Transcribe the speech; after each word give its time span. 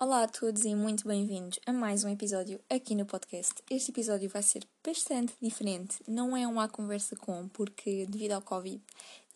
Olá 0.00 0.22
a 0.22 0.28
todos 0.28 0.64
e 0.64 0.76
muito 0.76 1.08
bem-vindos 1.08 1.58
a 1.66 1.72
mais 1.72 2.04
um 2.04 2.08
episódio 2.08 2.60
aqui 2.70 2.94
no 2.94 3.04
podcast. 3.04 3.52
Este 3.68 3.90
episódio 3.90 4.30
vai 4.30 4.44
ser 4.44 4.64
bastante 4.86 5.34
diferente, 5.42 5.96
não 6.06 6.36
é 6.36 6.46
uma 6.46 6.68
conversa 6.68 7.16
com, 7.16 7.48
porque 7.48 8.06
devido 8.06 8.30
ao 8.30 8.40
Covid 8.40 8.80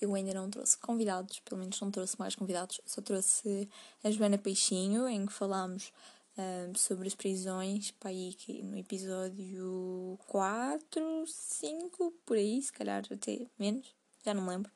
eu 0.01 0.15
ainda 0.15 0.33
não 0.33 0.49
trouxe 0.49 0.79
convidados, 0.79 1.41
pelo 1.41 1.59
menos 1.59 1.81
não 1.81 1.91
trouxe 1.91 2.17
mais 2.17 2.37
convidados, 2.37 2.81
só 2.87 3.03
trouxe 3.03 3.69
a 4.05 4.11
Joana 4.13 4.39
Peixinho, 4.39 5.09
em 5.09 5.27
que 5.27 5.33
falámos 5.33 5.93
um, 6.39 6.75
sobre 6.77 7.09
as 7.09 7.15
prisões, 7.17 7.91
para 7.91 8.11
aí 8.11 8.33
que 8.33 8.63
no 8.63 8.79
episódio 8.79 10.17
4, 10.29 11.25
5, 11.27 12.15
por 12.25 12.37
aí, 12.37 12.63
se 12.63 12.73
calhar 12.73 13.03
até 13.11 13.49
menos, 13.59 13.93
já 14.25 14.33
não 14.33 14.47
lembro. 14.47 14.71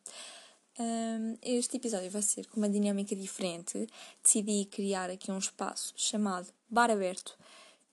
Um, 0.78 1.38
este 1.42 1.78
episódio 1.78 2.10
vai 2.10 2.22
ser 2.22 2.46
com 2.46 2.58
uma 2.58 2.68
dinâmica 2.68 3.16
diferente. 3.16 3.88
Decidi 4.22 4.66
criar 4.66 5.10
aqui 5.10 5.30
um 5.30 5.38
espaço 5.38 5.94
chamado 5.96 6.48
Bar 6.68 6.90
Aberto. 6.90 7.36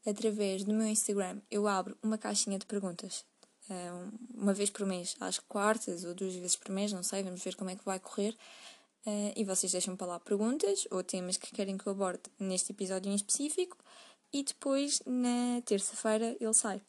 Através 0.05 0.63
do 0.63 0.73
meu 0.73 0.87
Instagram, 0.87 1.39
eu 1.49 1.65
abro 1.65 1.97
uma 2.03 2.17
caixinha 2.17 2.59
de 2.59 2.65
perguntas 2.65 3.23
um, 3.69 4.41
uma 4.41 4.53
vez 4.53 4.69
por 4.69 4.85
mês, 4.85 5.15
às 5.19 5.39
quartas 5.39 6.03
ou 6.03 6.13
duas 6.13 6.35
vezes 6.35 6.55
por 6.55 6.71
mês, 6.71 6.91
não 6.91 7.03
sei, 7.03 7.23
vamos 7.23 7.41
ver 7.41 7.55
como 7.55 7.69
é 7.69 7.75
que 7.75 7.85
vai 7.85 7.99
correr. 7.99 8.35
Uh, 9.05 9.33
e 9.35 9.43
vocês 9.43 9.71
deixam 9.71 9.95
para 9.95 10.07
lá 10.07 10.19
perguntas 10.19 10.87
ou 10.89 11.03
temas 11.03 11.35
que 11.35 11.51
querem 11.51 11.77
que 11.77 11.85
eu 11.87 11.91
aborde 11.91 12.23
neste 12.39 12.71
episódio 12.71 13.11
em 13.11 13.15
específico. 13.15 13.77
E 14.31 14.43
depois, 14.43 15.01
na 15.05 15.61
terça-feira, 15.65 16.35
ele 16.39 16.53
sai. 16.53 16.81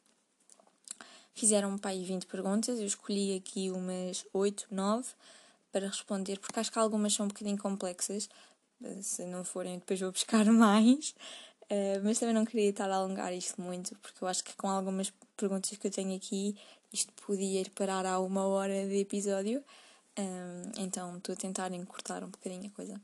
Fizeram-me 1.34 1.78
para 1.78 1.90
aí 1.90 2.04
20 2.04 2.26
perguntas, 2.26 2.78
eu 2.78 2.86
escolhi 2.86 3.36
aqui 3.36 3.70
umas 3.70 4.24
8, 4.32 4.66
9 4.70 5.08
para 5.74 5.88
responder, 5.88 6.38
porque 6.38 6.60
acho 6.60 6.70
que 6.70 6.78
algumas 6.78 7.12
são 7.12 7.26
um 7.26 7.28
bocadinho 7.28 7.58
complexas. 7.58 8.28
Se 9.02 9.24
não 9.24 9.42
forem, 9.42 9.80
depois 9.80 9.98
vou 9.98 10.12
buscar 10.12 10.44
mais. 10.46 11.10
Uh, 11.64 11.98
mas 12.04 12.20
também 12.20 12.32
não 12.32 12.44
queria 12.44 12.70
estar 12.70 12.88
a 12.88 12.94
alongar 12.94 13.32
isto 13.32 13.60
muito, 13.60 13.96
porque 13.96 14.22
eu 14.22 14.28
acho 14.28 14.44
que 14.44 14.54
com 14.54 14.68
algumas 14.68 15.12
perguntas 15.36 15.76
que 15.76 15.84
eu 15.84 15.90
tenho 15.90 16.14
aqui, 16.14 16.56
isto 16.92 17.12
podia 17.26 17.62
ir 17.62 17.70
parar 17.70 18.06
a 18.06 18.20
uma 18.20 18.46
hora 18.46 18.86
de 18.86 19.00
episódio. 19.00 19.64
Ehm, 20.16 20.70
então 20.78 21.16
estou 21.16 21.32
a 21.32 21.36
tentar 21.36 21.72
encurtar 21.72 22.22
um 22.22 22.28
bocadinho 22.28 22.68
a 22.68 22.70
coisa. 22.70 23.00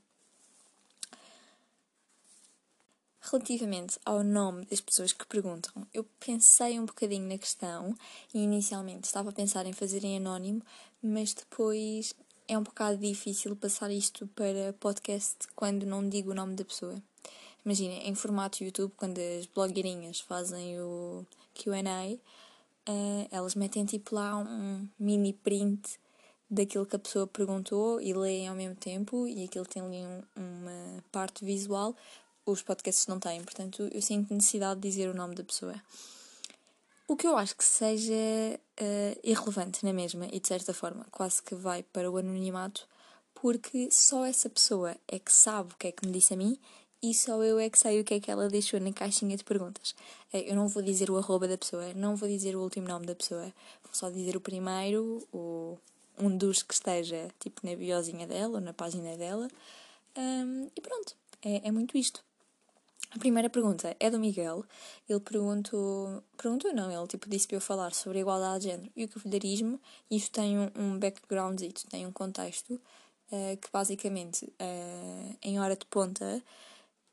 Relativamente 3.20 3.98
ao 4.04 4.22
nome 4.22 4.64
das 4.66 4.80
pessoas 4.80 5.12
que 5.12 5.26
perguntam, 5.26 5.86
eu 5.92 6.04
pensei 6.20 6.78
um 6.78 6.86
bocadinho 6.86 7.28
na 7.28 7.36
questão 7.36 7.94
e 8.32 8.38
inicialmente 8.38 9.06
estava 9.06 9.30
a 9.30 9.32
pensar 9.32 9.66
em 9.66 9.72
fazer 9.72 10.04
em 10.04 10.16
anónimo, 10.16 10.62
mas 11.02 11.34
depois 11.34 12.14
é 12.50 12.58
um 12.58 12.64
bocado 12.64 12.98
difícil 12.98 13.54
passar 13.54 13.92
isto 13.92 14.26
para 14.34 14.72
podcast 14.80 15.36
quando 15.54 15.86
não 15.86 16.08
digo 16.08 16.32
o 16.32 16.34
nome 16.34 16.56
da 16.56 16.64
pessoa. 16.64 17.00
Imagina, 17.64 17.94
em 17.94 18.12
formato 18.12 18.64
YouTube, 18.64 18.92
quando 18.96 19.18
as 19.18 19.46
blogueirinhas 19.46 20.18
fazem 20.18 20.80
o 20.80 21.24
QA, 21.54 21.78
uh, 21.78 22.20
eh, 22.86 23.28
elas 23.30 23.54
metem 23.54 23.84
tipo 23.84 24.16
lá 24.16 24.36
um 24.36 24.88
mini 24.98 25.32
print 25.32 26.00
daquilo 26.50 26.86
que 26.86 26.96
a 26.96 26.98
pessoa 26.98 27.24
perguntou 27.24 28.00
e 28.00 28.12
leem 28.12 28.48
ao 28.48 28.56
mesmo 28.56 28.74
tempo, 28.74 29.28
e 29.28 29.44
aquilo 29.44 29.64
tem 29.64 29.80
ali 29.80 30.04
um, 30.04 30.22
uma 30.34 31.04
parte 31.12 31.44
visual. 31.44 31.94
Os 32.44 32.62
podcasts 32.62 33.06
não 33.06 33.20
têm, 33.20 33.44
portanto, 33.44 33.88
eu 33.92 34.02
sinto 34.02 34.34
necessidade 34.34 34.80
de 34.80 34.88
dizer 34.88 35.08
o 35.08 35.14
nome 35.14 35.36
da 35.36 35.44
pessoa. 35.44 35.80
O 37.10 37.16
que 37.16 37.26
eu 37.26 37.36
acho 37.36 37.56
que 37.56 37.64
seja 37.64 38.14
uh, 38.14 39.20
irrelevante 39.24 39.84
na 39.84 39.92
mesma 39.92 40.26
e 40.26 40.38
de 40.38 40.46
certa 40.46 40.72
forma 40.72 41.04
quase 41.10 41.42
que 41.42 41.56
vai 41.56 41.82
para 41.82 42.08
o 42.08 42.16
anonimato, 42.16 42.86
porque 43.34 43.90
só 43.90 44.24
essa 44.24 44.48
pessoa 44.48 44.96
é 45.08 45.18
que 45.18 45.32
sabe 45.32 45.72
o 45.72 45.76
que 45.76 45.88
é 45.88 45.92
que 45.92 46.06
me 46.06 46.12
disse 46.12 46.34
a 46.34 46.36
mim 46.36 46.56
e 47.02 47.12
só 47.12 47.42
eu 47.42 47.58
é 47.58 47.68
que 47.68 47.76
sei 47.76 48.00
o 48.00 48.04
que 48.04 48.14
é 48.14 48.20
que 48.20 48.30
ela 48.30 48.48
deixou 48.48 48.78
na 48.78 48.92
caixinha 48.92 49.36
de 49.36 49.42
perguntas. 49.42 49.92
Eh, 50.32 50.52
eu 50.52 50.54
não 50.54 50.68
vou 50.68 50.84
dizer 50.84 51.10
o 51.10 51.18
arroba 51.18 51.48
da 51.48 51.58
pessoa, 51.58 51.92
não 51.94 52.14
vou 52.14 52.28
dizer 52.28 52.54
o 52.54 52.62
último 52.62 52.86
nome 52.86 53.06
da 53.06 53.16
pessoa, 53.16 53.52
vou 53.82 53.92
só 53.92 54.08
dizer 54.08 54.36
o 54.36 54.40
primeiro, 54.40 55.26
ou 55.32 55.80
um 56.16 56.36
dos 56.36 56.62
que 56.62 56.74
esteja 56.74 57.28
tipo 57.40 57.66
na 57.66 57.74
biozinha 57.74 58.24
dela 58.24 58.54
ou 58.54 58.60
na 58.60 58.72
página 58.72 59.16
dela. 59.16 59.48
Um, 60.16 60.70
e 60.76 60.80
pronto, 60.80 61.16
é, 61.42 61.66
é 61.66 61.72
muito 61.72 61.98
isto. 61.98 62.22
A 63.10 63.18
primeira 63.18 63.50
pergunta 63.50 63.96
é 63.98 64.08
do 64.08 64.20
Miguel. 64.20 64.64
Ele 65.08 65.20
perguntou. 65.20 66.22
Perguntou 66.36 66.72
não, 66.72 66.90
ele 66.90 67.08
tipo 67.08 67.28
disse 67.28 67.46
para 67.46 67.56
eu 67.56 67.60
falar 67.60 67.92
sobre 67.92 68.18
a 68.18 68.20
igualdade 68.20 68.64
de 68.64 68.70
género 68.70 68.92
e 68.94 69.04
o 69.04 69.08
cavalheirismo. 69.08 69.80
Isto 70.10 70.30
tem 70.32 70.58
um, 70.58 70.70
um 70.76 70.98
background, 70.98 71.60
tem 71.90 72.06
um 72.06 72.12
contexto 72.12 72.74
uh, 72.74 73.56
que 73.60 73.68
basicamente 73.72 74.44
uh, 74.44 75.36
em 75.42 75.58
hora 75.58 75.76
de 75.76 75.86
ponta, 75.86 76.42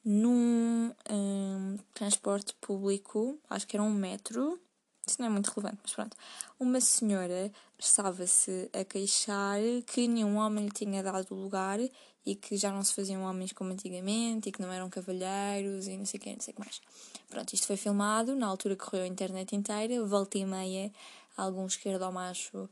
num 0.04 0.94
um, 1.10 1.78
transporte 1.94 2.54
público, 2.62 3.38
acho 3.50 3.68
que 3.68 3.76
era 3.76 3.84
um 3.84 3.94
metro, 3.94 4.60
isso 5.06 5.18
não 5.20 5.28
é 5.28 5.30
muito 5.30 5.48
relevante, 5.48 5.80
mas 5.84 5.94
pronto. 5.94 6.16
Uma 6.60 6.80
senhora 6.80 7.52
estava-se 7.78 8.70
a 8.74 8.86
queixar 8.86 9.60
que 9.86 10.08
nenhum 10.08 10.38
homem 10.38 10.66
lhe 10.66 10.72
tinha 10.72 11.02
dado 11.02 11.34
lugar 11.34 11.80
e 12.28 12.36
que 12.36 12.58
já 12.58 12.74
não 12.74 12.84
se 12.84 12.94
faziam 12.94 13.24
homens 13.24 13.54
como 13.54 13.72
antigamente 13.72 14.50
e 14.50 14.52
que 14.52 14.62
não 14.62 14.70
eram 14.70 14.90
cavalheiros 14.90 15.88
e 15.88 15.96
não 15.96 16.06
sei 16.06 16.20
o 16.20 16.22
que, 16.22 16.34
não 16.34 16.42
sei 16.42 16.52
o 16.52 16.56
que 16.56 16.60
mais. 16.60 16.82
Pronto, 17.30 17.54
isto 17.54 17.66
foi 17.66 17.78
filmado, 17.78 18.36
na 18.36 18.46
altura 18.48 18.76
correu 18.76 19.04
a 19.04 19.08
internet 19.08 19.56
inteira, 19.56 20.06
volta 20.06 20.38
e 20.38 20.46
meia, 20.46 20.92
algum 21.38 21.66
esquerdo 21.66 22.12
macho, 22.12 22.70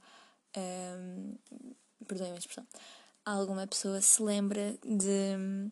um, 0.57 1.35
perdoem 2.05 2.33
a 2.33 2.37
expressão, 2.37 2.67
alguma 3.23 3.65
pessoa 3.65 4.01
se 4.01 4.21
lembra 4.21 4.77
de 4.83 5.71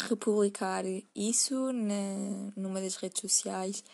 republicar 0.00 0.82
isso 1.14 1.72
na, 1.72 2.50
numa 2.56 2.80
das 2.80 2.96
redes 2.96 3.20
sociais, 3.20 3.84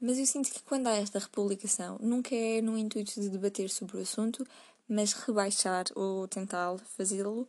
mas 0.00 0.18
eu 0.18 0.24
sinto 0.24 0.50
que 0.50 0.62
quando 0.62 0.86
há 0.86 0.96
esta 0.96 1.18
republicação, 1.18 1.98
nunca 2.00 2.34
é 2.34 2.62
no 2.62 2.78
intuito 2.78 3.20
de 3.20 3.28
debater 3.28 3.68
sobre 3.68 3.98
o 3.98 4.00
assunto, 4.00 4.42
mas 4.88 5.12
rebaixar 5.12 5.84
ou 5.94 6.26
tentar 6.26 6.78
fazê-lo 6.96 7.46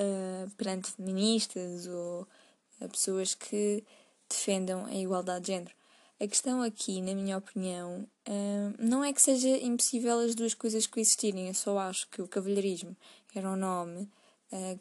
uh, 0.00 0.50
perante 0.56 0.90
feministas 0.92 1.86
ou 1.86 2.26
uh, 2.80 2.88
pessoas 2.88 3.34
que 3.34 3.84
defendam 4.28 4.86
a 4.86 4.94
igualdade 4.94 5.46
de 5.46 5.52
género. 5.52 5.74
A 6.18 6.26
questão 6.26 6.62
aqui, 6.62 7.00
na 7.00 7.14
minha 7.14 7.38
opinião, 7.38 8.06
uh, 8.28 8.74
não 8.78 9.04
é 9.04 9.12
que 9.12 9.22
seja 9.22 9.48
impossível 9.48 10.18
as 10.18 10.34
duas 10.34 10.54
coisas 10.54 10.86
coexistirem, 10.86 11.48
eu 11.48 11.54
só 11.54 11.78
acho 11.78 12.08
que 12.08 12.22
o 12.22 12.28
cavalheirismo 12.28 12.96
era 13.34 13.48
um 13.48 13.56
nome 13.56 14.08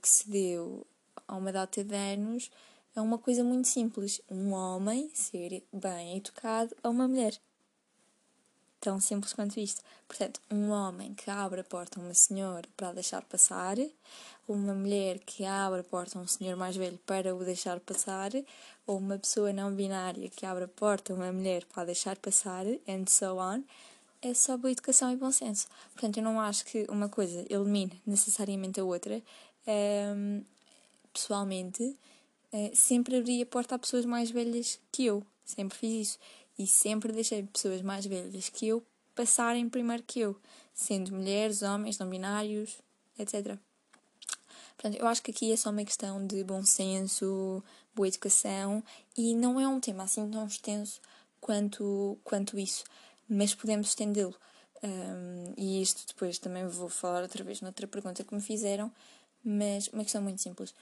que 0.01 0.09
se 0.09 0.27
deu 0.27 0.83
a 1.27 1.35
uma 1.35 1.51
data 1.51 1.83
de 1.83 1.95
anos 1.95 2.49
é 2.95 3.01
uma 3.01 3.17
coisa 3.17 3.43
muito 3.43 3.67
simples. 3.67 4.21
Um 4.29 4.51
homem 4.51 5.09
ser 5.13 5.63
bem 5.71 6.17
educado 6.17 6.75
a 6.83 6.89
uma 6.89 7.07
mulher. 7.07 7.39
Tão 8.79 8.99
simples 8.99 9.33
quanto 9.33 9.59
isto. 9.59 9.81
Portanto, 10.07 10.41
um 10.49 10.69
homem 10.69 11.13
que 11.13 11.29
abre 11.29 11.61
a 11.61 11.63
porta 11.63 11.99
a 11.99 12.03
uma 12.03 12.13
senhora 12.13 12.67
para 12.75 12.89
a 12.89 12.93
deixar 12.93 13.23
passar, 13.23 13.77
uma 14.53 14.73
mulher 14.73 15.19
que 15.19 15.45
abre 15.45 15.81
a 15.81 15.83
porta 15.83 16.17
a 16.17 16.21
um 16.21 16.27
senhor 16.27 16.55
mais 16.55 16.75
velho 16.75 16.99
para 17.05 17.35
o 17.35 17.43
deixar 17.43 17.79
passar, 17.79 18.31
ou 18.85 18.97
uma 18.97 19.17
pessoa 19.17 19.53
não 19.53 19.73
binária 19.73 20.29
que 20.29 20.45
abre 20.45 20.63
a 20.63 20.67
porta 20.67 21.13
a 21.13 21.15
uma 21.15 21.31
mulher 21.31 21.65
para 21.65 21.83
a 21.83 21.85
deixar 21.85 22.17
passar, 22.17 22.65
and 22.87 23.05
so 23.07 23.37
on, 23.37 23.63
é 24.21 24.33
só 24.33 24.57
boa 24.57 24.71
educação 24.71 25.11
e 25.11 25.15
bom 25.15 25.31
senso. 25.31 25.67
Portanto, 25.93 26.17
eu 26.17 26.23
não 26.23 26.39
acho 26.39 26.65
que 26.65 26.85
uma 26.89 27.07
coisa 27.07 27.45
elimine 27.49 28.01
necessariamente 28.05 28.79
a 28.79 28.83
outra. 28.83 29.21
Um, 29.67 30.43
pessoalmente, 31.13 31.83
uh, 32.51 32.71
sempre 32.73 33.17
abri 33.17 33.41
a 33.41 33.45
porta 33.45 33.75
a 33.75 33.79
pessoas 33.79 34.05
mais 34.05 34.29
velhas 34.29 34.79
que 34.91 35.05
eu. 35.05 35.25
Sempre 35.45 35.77
fiz 35.77 36.09
isso. 36.09 36.19
E 36.57 36.67
sempre 36.67 37.13
deixei 37.13 37.43
pessoas 37.43 37.81
mais 37.81 38.05
velhas 38.05 38.49
que 38.49 38.67
eu 38.67 38.83
passarem 39.15 39.69
primeiro 39.69 40.03
que 40.03 40.19
eu, 40.19 40.35
sendo 40.73 41.13
mulheres, 41.13 41.61
homens, 41.61 41.97
não 41.97 42.09
binários, 42.09 42.77
etc. 43.17 43.57
Portanto, 44.79 44.97
eu 44.97 45.07
acho 45.07 45.21
que 45.21 45.31
aqui 45.31 45.51
é 45.51 45.57
só 45.57 45.71
uma 45.71 45.83
questão 45.83 46.25
de 46.25 46.41
bom 46.41 46.63
senso, 46.63 47.61
boa 47.93 48.07
educação 48.07 48.81
e 49.17 49.35
não 49.35 49.59
é 49.59 49.67
um 49.67 49.77
tema 49.77 50.03
assim 50.03 50.31
tão 50.31 50.47
extenso 50.47 51.01
quanto, 51.41 52.17
quanto 52.23 52.57
isso, 52.57 52.85
mas 53.27 53.53
podemos 53.53 53.89
estendê-lo. 53.89 54.33
Um, 54.81 55.53
e 55.57 55.81
isto 55.81 56.07
depois 56.07 56.39
também 56.39 56.65
vou 56.65 56.87
falar 56.87 57.23
outra 57.23 57.43
vez 57.43 57.59
noutra 57.59 57.85
pergunta 57.87 58.23
que 58.23 58.33
me 58.33 58.39
fizeram, 58.39 58.89
mas 59.43 59.89
uma 59.89 60.03
questão 60.03 60.21
muito 60.21 60.41
simples 60.41 60.73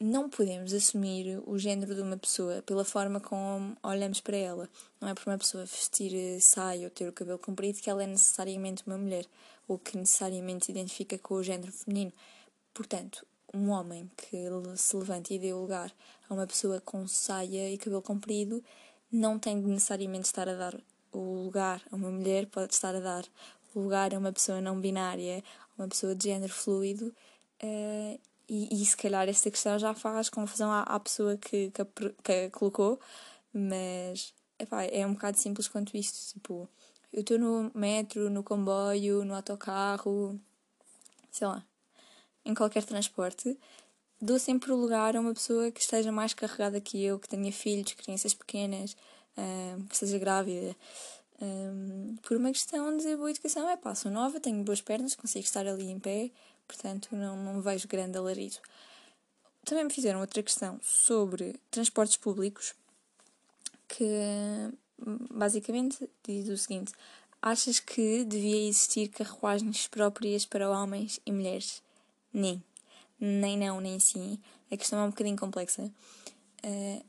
não 0.00 0.28
podemos 0.28 0.74
assumir 0.74 1.40
o 1.46 1.56
género 1.58 1.94
de 1.94 2.02
uma 2.02 2.16
pessoa 2.16 2.60
pela 2.62 2.84
forma 2.84 3.20
como 3.20 3.76
olhamos 3.84 4.20
para 4.20 4.36
ela. 4.36 4.68
Não 5.00 5.08
é 5.08 5.14
por 5.14 5.30
uma 5.30 5.38
pessoa 5.38 5.64
vestir 5.64 6.12
eh, 6.12 6.40
saia 6.40 6.84
ou 6.84 6.90
ter 6.90 7.08
o 7.08 7.12
cabelo 7.12 7.38
comprido 7.38 7.80
que 7.80 7.88
ela 7.88 8.02
é 8.02 8.06
necessariamente 8.06 8.82
uma 8.84 8.98
mulher 8.98 9.24
ou 9.66 9.78
que 9.78 9.96
necessariamente 9.96 10.66
se 10.66 10.72
identifica 10.72 11.16
com 11.16 11.36
o 11.36 11.42
género 11.42 11.72
feminino. 11.72 12.12
Portanto, 12.76 13.26
um 13.54 13.70
homem 13.70 14.10
que 14.18 14.36
se 14.76 14.94
levante 14.94 15.32
e 15.32 15.38
dê 15.38 15.54
lugar 15.54 15.90
a 16.28 16.34
uma 16.34 16.46
pessoa 16.46 16.78
com 16.78 17.08
saia 17.08 17.72
e 17.72 17.78
cabelo 17.78 18.02
comprido 18.02 18.62
não 19.10 19.38
tem 19.38 19.58
de 19.58 19.66
necessariamente 19.66 20.26
estar 20.26 20.46
a 20.46 20.54
dar 20.54 20.78
o 21.10 21.44
lugar 21.44 21.80
a 21.90 21.96
uma 21.96 22.10
mulher, 22.10 22.44
pode 22.48 22.74
estar 22.74 22.94
a 22.94 23.00
dar 23.00 23.24
o 23.74 23.80
lugar 23.80 24.14
a 24.14 24.18
uma 24.18 24.30
pessoa 24.30 24.60
não 24.60 24.78
binária, 24.78 25.42
a 25.70 25.82
uma 25.82 25.88
pessoa 25.88 26.14
de 26.14 26.24
género 26.24 26.52
fluido. 26.52 27.14
Uh, 27.62 28.20
e, 28.46 28.82
e 28.82 28.84
se 28.84 28.94
calhar 28.94 29.26
esta 29.26 29.50
questão 29.50 29.78
já 29.78 29.94
faz 29.94 30.28
confusão 30.28 30.70
à, 30.70 30.82
à 30.82 31.00
pessoa 31.00 31.38
que, 31.38 31.70
que, 31.70 31.80
a, 31.80 31.86
que 32.22 32.32
a 32.32 32.50
colocou, 32.50 33.00
mas 33.54 34.34
epá, 34.58 34.84
é 34.84 35.06
um 35.06 35.14
bocado 35.14 35.38
simples 35.38 35.66
quanto 35.66 35.96
isto. 35.96 36.34
Tipo, 36.34 36.68
eu 37.10 37.22
estou 37.22 37.38
no 37.38 37.70
metro, 37.74 38.28
no 38.28 38.42
comboio, 38.42 39.24
no 39.24 39.34
autocarro, 39.34 40.38
sei 41.30 41.46
lá, 41.46 41.64
em 42.46 42.54
qualquer 42.54 42.84
transporte, 42.84 43.58
dou 44.20 44.38
sempre 44.38 44.72
o 44.72 44.76
lugar 44.76 45.16
a 45.16 45.20
uma 45.20 45.34
pessoa 45.34 45.70
que 45.70 45.80
esteja 45.80 46.10
mais 46.12 46.32
carregada 46.32 46.80
que 46.80 47.04
eu, 47.04 47.18
que 47.18 47.28
tenha 47.28 47.52
filhos, 47.52 47.92
crianças 47.92 48.32
pequenas, 48.32 48.96
que 49.88 49.94
esteja 49.94 50.18
grávida. 50.18 50.74
Um, 51.42 52.16
por 52.22 52.36
uma 52.38 52.50
questão 52.50 52.96
de 52.96 53.14
boa 53.14 53.30
educação, 53.30 53.68
é 53.68 53.76
pá, 53.76 53.94
sou 53.94 54.10
nova, 54.10 54.40
tenho 54.40 54.64
boas 54.64 54.80
pernas, 54.80 55.14
consigo 55.14 55.44
estar 55.44 55.66
ali 55.66 55.90
em 55.90 55.98
pé, 55.98 56.30
portanto 56.66 57.14
não, 57.14 57.36
não 57.36 57.60
vejo 57.60 57.86
grande 57.86 58.16
alarido. 58.16 58.56
Também 59.64 59.84
me 59.84 59.92
fizeram 59.92 60.20
outra 60.20 60.42
questão 60.42 60.80
sobre 60.82 61.60
transportes 61.70 62.16
públicos, 62.16 62.74
que 63.88 64.06
basicamente 65.30 66.08
diz 66.24 66.48
o 66.48 66.56
seguinte: 66.56 66.92
Achas 67.42 67.80
que 67.80 68.24
devia 68.24 68.68
existir 68.68 69.08
carruagens 69.08 69.88
próprias 69.88 70.46
para 70.46 70.70
homens 70.70 71.20
e 71.26 71.32
mulheres? 71.32 71.82
Nem. 72.36 72.62
Nem 73.18 73.56
não, 73.56 73.80
nem 73.80 73.98
sim. 73.98 74.38
A 74.70 74.76
questão 74.76 74.98
é 74.98 75.02
um 75.04 75.10
bocadinho 75.10 75.38
complexa. 75.38 75.90
Uh, 76.62 77.04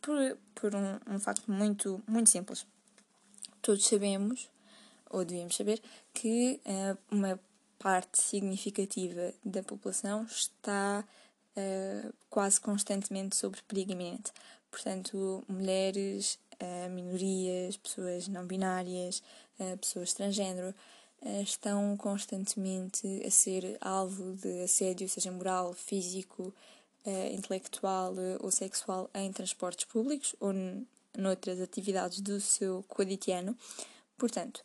por 0.00 0.38
por 0.54 0.74
um, 0.74 0.98
um 1.06 1.20
facto 1.20 1.50
muito, 1.52 2.02
muito 2.08 2.30
simples. 2.30 2.66
Todos 3.60 3.86
sabemos, 3.86 4.48
ou 5.10 5.22
devíamos 5.22 5.54
saber, 5.54 5.82
que 6.14 6.60
uh, 6.64 6.98
uma 7.10 7.38
parte 7.78 8.22
significativa 8.22 9.34
da 9.44 9.62
população 9.62 10.24
está 10.24 11.04
uh, 11.56 12.14
quase 12.30 12.58
constantemente 12.58 13.36
sobre 13.36 13.60
perigo 13.62 13.92
iminente. 13.92 14.32
Portanto, 14.70 15.44
mulheres, 15.48 16.38
minorias, 16.90 17.76
pessoas 17.76 18.28
não 18.28 18.46
binárias, 18.46 19.20
pessoas 19.80 20.12
transgênero, 20.12 20.72
estão 21.42 21.96
constantemente 21.96 23.06
a 23.26 23.30
ser 23.30 23.76
alvo 23.80 24.32
de 24.36 24.62
assédio, 24.62 25.08
seja 25.08 25.30
moral, 25.30 25.72
físico, 25.74 26.54
intelectual 27.32 28.14
ou 28.40 28.50
sexual 28.50 29.08
em 29.14 29.32
transportes 29.32 29.84
públicos 29.84 30.34
ou 30.38 30.52
noutras 31.16 31.60
atividades 31.60 32.20
do 32.20 32.40
seu 32.40 32.84
cotidiano. 32.88 33.56
Portanto, 34.18 34.62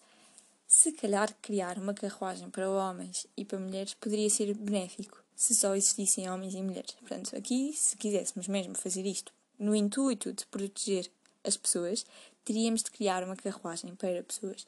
se 0.67 0.91
calhar 0.91 1.33
criar 1.41 1.77
uma 1.77 1.93
carruagem 1.93 2.49
para 2.49 2.69
homens 2.69 3.25
e 3.37 3.45
para 3.45 3.59
mulheres 3.59 3.93
poderia 3.93 4.29
ser 4.29 4.53
benéfico 4.53 5.23
se 5.35 5.53
só 5.53 5.75
existissem 5.75 6.29
homens 6.29 6.53
e 6.53 6.61
mulheres. 6.61 6.91
Portanto, 6.99 7.35
aqui, 7.35 7.73
se 7.73 7.95
quiséssemos 7.97 8.47
mesmo 8.47 8.75
fazer 8.75 9.05
isto 9.05 9.33
no 9.59 9.75
intuito 9.75 10.33
de 10.33 10.45
proteger 10.45 11.09
as 11.43 11.55
pessoas, 11.55 12.05
teríamos 12.43 12.83
de 12.83 12.91
criar 12.91 13.23
uma 13.23 13.35
carruagem 13.35 13.95
para 13.95 14.23
pessoas 14.23 14.65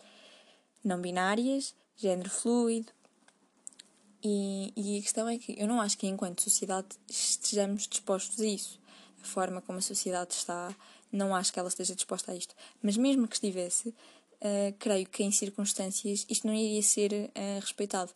não 0.83 1.01
binárias, 1.01 1.75
género 1.95 2.29
fluido. 2.29 2.91
E, 4.23 4.73
e 4.75 4.97
a 4.97 5.01
questão 5.01 5.29
é 5.29 5.37
que 5.37 5.55
eu 5.57 5.67
não 5.67 5.79
acho 5.79 5.97
que 5.97 6.07
enquanto 6.07 6.41
sociedade 6.41 6.87
estejamos 7.07 7.87
dispostos 7.87 8.39
a 8.39 8.45
isso. 8.45 8.79
A 9.21 9.25
forma 9.25 9.61
como 9.61 9.79
a 9.79 9.81
sociedade 9.81 10.33
está, 10.33 10.75
não 11.11 11.35
acho 11.35 11.53
que 11.53 11.59
ela 11.59 11.69
esteja 11.69 11.95
disposta 11.95 12.31
a 12.31 12.35
isto. 12.35 12.55
Mas 12.81 12.97
mesmo 12.97 13.27
que 13.27 13.35
estivesse, 13.35 13.89
uh, 13.89 14.73
creio 14.79 15.07
que 15.07 15.23
em 15.23 15.31
circunstâncias 15.31 16.25
isto 16.29 16.47
não 16.47 16.53
iria 16.53 16.81
ser 16.81 17.11
uh, 17.13 17.59
respeitado. 17.59 18.11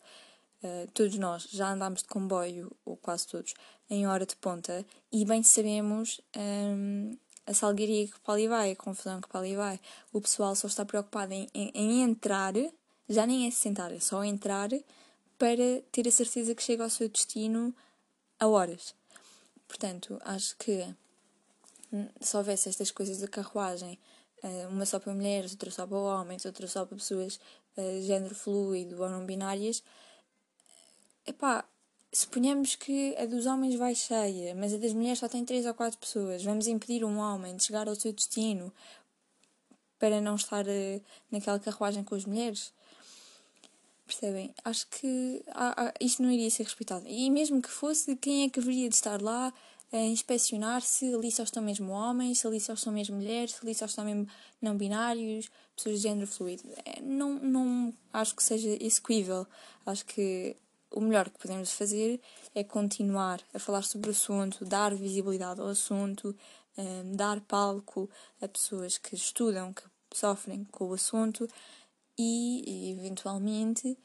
Uh, 0.62 0.90
todos 0.92 1.16
nós 1.18 1.48
já 1.50 1.72
andámos 1.72 2.02
de 2.02 2.08
comboio, 2.08 2.70
ou 2.84 2.96
quase 2.96 3.26
todos, 3.26 3.54
em 3.90 4.06
hora 4.06 4.24
de 4.24 4.36
ponta, 4.36 4.86
e 5.12 5.24
bem 5.24 5.42
sabemos 5.42 6.20
um, 6.36 7.16
a 7.46 7.54
salgueiria 7.54 8.08
que 8.08 8.20
para 8.20 8.34
ali 8.34 8.48
vai, 8.48 8.72
a 8.72 8.76
confusão 8.76 9.20
que 9.20 9.28
para 9.28 9.40
ali 9.40 9.56
vai. 9.56 9.80
O 10.12 10.20
pessoal 10.20 10.54
só 10.54 10.66
está 10.66 10.84
preocupado 10.84 11.32
em, 11.32 11.48
em, 11.54 11.70
em 11.74 12.02
entrar, 12.02 12.54
já 13.08 13.26
nem 13.26 13.46
é 13.46 13.50
se 13.50 13.58
sentar, 13.58 13.92
é 13.92 14.00
só 14.00 14.22
entrar 14.24 14.70
para 15.38 15.82
ter 15.90 16.06
a 16.06 16.10
certeza 16.10 16.54
que 16.54 16.62
chega 16.62 16.84
ao 16.84 16.90
seu 16.90 17.08
destino 17.08 17.74
a 18.38 18.46
horas. 18.46 18.94
Portanto, 19.66 20.20
acho 20.24 20.56
que 20.56 20.86
hum, 21.92 22.08
se 22.20 22.36
houvesse 22.36 22.68
estas 22.68 22.90
coisas 22.90 23.18
da 23.18 23.28
carruagem 23.28 23.98
eh, 24.42 24.66
uma 24.68 24.84
só 24.84 24.98
para 24.98 25.14
mulheres, 25.14 25.52
outra 25.52 25.70
só 25.70 25.86
para 25.86 25.96
homens, 25.96 26.44
outra 26.44 26.66
só 26.66 26.84
para 26.84 26.96
pessoas 26.96 27.40
uh, 27.76 28.02
género 28.02 28.34
fluido 28.34 29.00
ou 29.00 29.08
não 29.08 29.24
binárias. 29.24 29.82
Epá, 31.24 31.64
suponhamos 32.12 32.76
que 32.76 33.16
a 33.16 33.24
dos 33.24 33.46
homens 33.46 33.74
vai 33.74 33.94
cheia, 33.94 34.54
mas 34.54 34.74
a 34.74 34.76
das 34.76 34.92
mulheres 34.92 35.18
só 35.18 35.28
tem 35.28 35.44
três 35.44 35.64
ou 35.64 35.72
quatro 35.72 35.98
pessoas. 35.98 36.44
Vamos 36.44 36.66
impedir 36.66 37.04
um 37.04 37.18
homem 37.18 37.56
de 37.56 37.64
chegar 37.64 37.88
ao 37.88 37.94
seu 37.94 38.12
destino 38.12 38.72
para 39.98 40.20
não 40.20 40.34
estar 40.34 40.66
uh, 40.66 41.02
naquela 41.30 41.58
carruagem 41.58 42.04
com 42.04 42.14
as 42.14 42.24
mulheres? 42.24 42.72
Percebem? 44.04 44.54
Acho 44.62 44.86
que 44.88 45.42
isto 46.00 46.22
não 46.22 46.30
iria 46.30 46.50
ser 46.50 46.64
respeitado. 46.64 47.06
E 47.08 47.30
mesmo 47.30 47.62
que 47.62 47.70
fosse, 47.70 48.14
quem 48.16 48.44
é 48.44 48.50
que 48.50 48.60
haveria 48.60 48.88
de 48.88 48.94
estar 48.94 49.22
lá 49.22 49.52
a 49.90 49.98
inspecionar 49.98 50.82
se 50.82 51.14
ali 51.14 51.30
só 51.30 51.42
estão 51.42 51.62
mesmo 51.62 51.92
homens, 51.92 52.40
se 52.40 52.46
ali 52.46 52.60
só 52.60 52.74
estão 52.74 52.92
mesmo 52.92 53.16
mulheres, 53.16 53.52
se 53.52 53.60
ali 53.62 53.74
só 53.74 53.86
estão 53.86 54.04
mesmo 54.04 54.26
não 54.60 54.76
binários, 54.76 55.50
pessoas 55.74 55.96
de 55.96 56.02
género 56.02 56.26
fluido. 56.26 56.62
É, 56.84 57.00
não, 57.00 57.34
não 57.34 57.94
acho 58.12 58.34
que 58.34 58.42
seja 58.42 58.76
execuível. 58.80 59.46
Acho 59.86 60.04
que 60.04 60.56
o 60.92 61.00
melhor 61.00 61.28
que 61.30 61.38
podemos 61.38 61.72
fazer 61.72 62.20
é 62.54 62.62
continuar 62.62 63.40
a 63.52 63.58
falar 63.58 63.82
sobre 63.82 64.08
o 64.08 64.12
assunto, 64.12 64.64
dar 64.64 64.94
visibilidade 64.94 65.60
ao 65.60 65.68
assunto, 65.68 66.34
um, 66.76 67.16
dar 67.16 67.40
palco 67.40 68.08
a 68.40 68.48
pessoas 68.48 68.98
que 68.98 69.14
estudam, 69.14 69.72
que 69.72 69.82
sofrem 70.14 70.64
com 70.64 70.88
o 70.88 70.94
assunto 70.94 71.48
e, 72.18 72.92
eventualmente, 72.92 73.96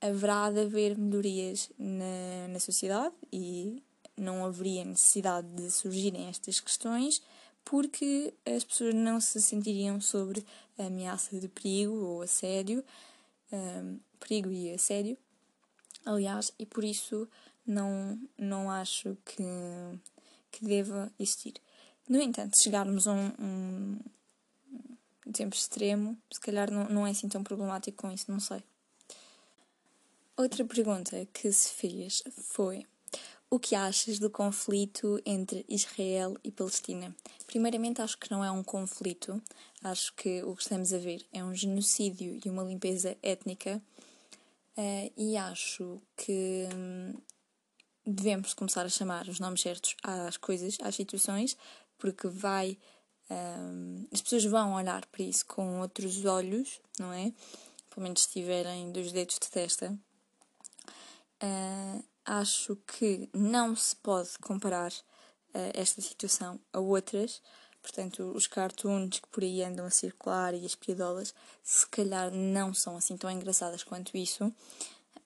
haverá 0.00 0.50
de 0.50 0.60
haver 0.60 0.98
melhorias 0.98 1.70
na, 1.78 2.48
na 2.48 2.60
sociedade 2.60 3.14
e 3.32 3.82
não 4.16 4.44
haveria 4.44 4.84
necessidade 4.84 5.48
de 5.48 5.70
surgirem 5.70 6.28
estas 6.28 6.60
questões 6.60 7.22
porque 7.64 8.34
as 8.44 8.62
pessoas 8.62 8.94
não 8.94 9.20
se 9.20 9.40
sentiriam 9.40 10.00
sobre 10.00 10.44
ameaça 10.78 11.38
de 11.40 11.48
perigo 11.48 11.94
ou 11.94 12.22
assédio, 12.22 12.84
um, 13.50 13.98
perigo 14.20 14.50
e 14.50 14.72
assédio, 14.72 15.16
aliás, 16.04 16.52
e 16.58 16.66
por 16.66 16.84
isso 16.84 17.28
não, 17.66 18.18
não 18.38 18.70
acho 18.70 19.16
que, 19.24 19.42
que 20.50 20.64
deva 20.64 21.12
existir. 21.18 21.54
No 22.08 22.20
entanto, 22.20 22.56
se 22.56 22.64
chegarmos 22.64 23.08
a 23.08 23.12
um, 23.12 23.32
um, 23.38 23.98
tempo 25.32 25.54
extremo, 25.54 26.16
se 26.30 26.40
calhar 26.40 26.70
não, 26.70 26.88
não 26.88 27.06
é 27.06 27.10
assim 27.10 27.28
tão 27.28 27.42
problemático 27.42 27.96
com 27.96 28.12
isso, 28.12 28.30
não 28.30 28.40
sei. 28.40 28.62
Outra 30.36 30.64
pergunta 30.64 31.26
que 31.32 31.50
se 31.52 31.70
fez 31.70 32.22
foi 32.30 32.84
o 33.48 33.58
que 33.58 33.76
achas 33.76 34.18
do 34.18 34.28
conflito 34.28 35.20
entre 35.24 35.64
Israel 35.68 36.36
e 36.42 36.50
Palestina? 36.50 37.14
Primeiramente, 37.46 38.02
acho 38.02 38.18
que 38.18 38.30
não 38.30 38.44
é 38.44 38.50
um 38.50 38.64
conflito, 38.64 39.40
acho 39.82 40.12
que 40.14 40.42
o 40.42 40.56
que 40.56 40.62
estamos 40.62 40.92
a 40.92 40.98
ver 40.98 41.24
é 41.32 41.44
um 41.44 41.54
genocídio 41.54 42.40
e 42.44 42.50
uma 42.50 42.64
limpeza 42.64 43.16
étnica, 43.22 43.80
uh, 44.76 45.12
e 45.16 45.36
acho 45.36 46.00
que 46.16 46.68
hum, 46.74 47.14
devemos 48.06 48.54
começar 48.54 48.84
a 48.84 48.88
chamar 48.88 49.28
os 49.28 49.40
nomes 49.40 49.60
certos 49.60 49.96
às 50.02 50.36
coisas, 50.36 50.76
às 50.82 50.94
situações, 50.94 51.56
porque 51.98 52.28
vai. 52.28 52.78
Um, 53.30 54.06
as 54.12 54.20
pessoas 54.20 54.44
vão 54.44 54.74
olhar 54.74 55.06
para 55.06 55.22
isso 55.22 55.46
com 55.46 55.80
outros 55.80 56.26
olhos, 56.26 56.78
não 56.98 57.10
é? 57.10 57.32
Pelo 57.88 58.02
menos 58.02 58.22
se 58.22 58.32
tiverem 58.32 58.92
dois 58.92 59.12
dedos 59.12 59.38
de 59.38 59.48
testa. 59.50 59.98
Uh, 61.42 62.04
acho 62.24 62.76
que 62.86 63.28
não 63.32 63.74
se 63.74 63.96
pode 63.96 64.38
comparar 64.40 64.92
uh, 64.92 65.72
esta 65.72 66.02
situação 66.02 66.60
a 66.72 66.80
outras. 66.80 67.40
Portanto, 67.84 68.32
os 68.34 68.46
cartoons 68.46 69.20
que 69.20 69.28
por 69.28 69.42
aí 69.42 69.62
andam 69.62 69.84
a 69.84 69.90
circular 69.90 70.54
e 70.54 70.64
as 70.64 70.74
piadolas, 70.74 71.34
se 71.62 71.86
calhar 71.86 72.30
não 72.32 72.72
são 72.72 72.96
assim 72.96 73.14
tão 73.14 73.30
engraçadas 73.30 73.84
quanto 73.84 74.16
isso, 74.16 74.50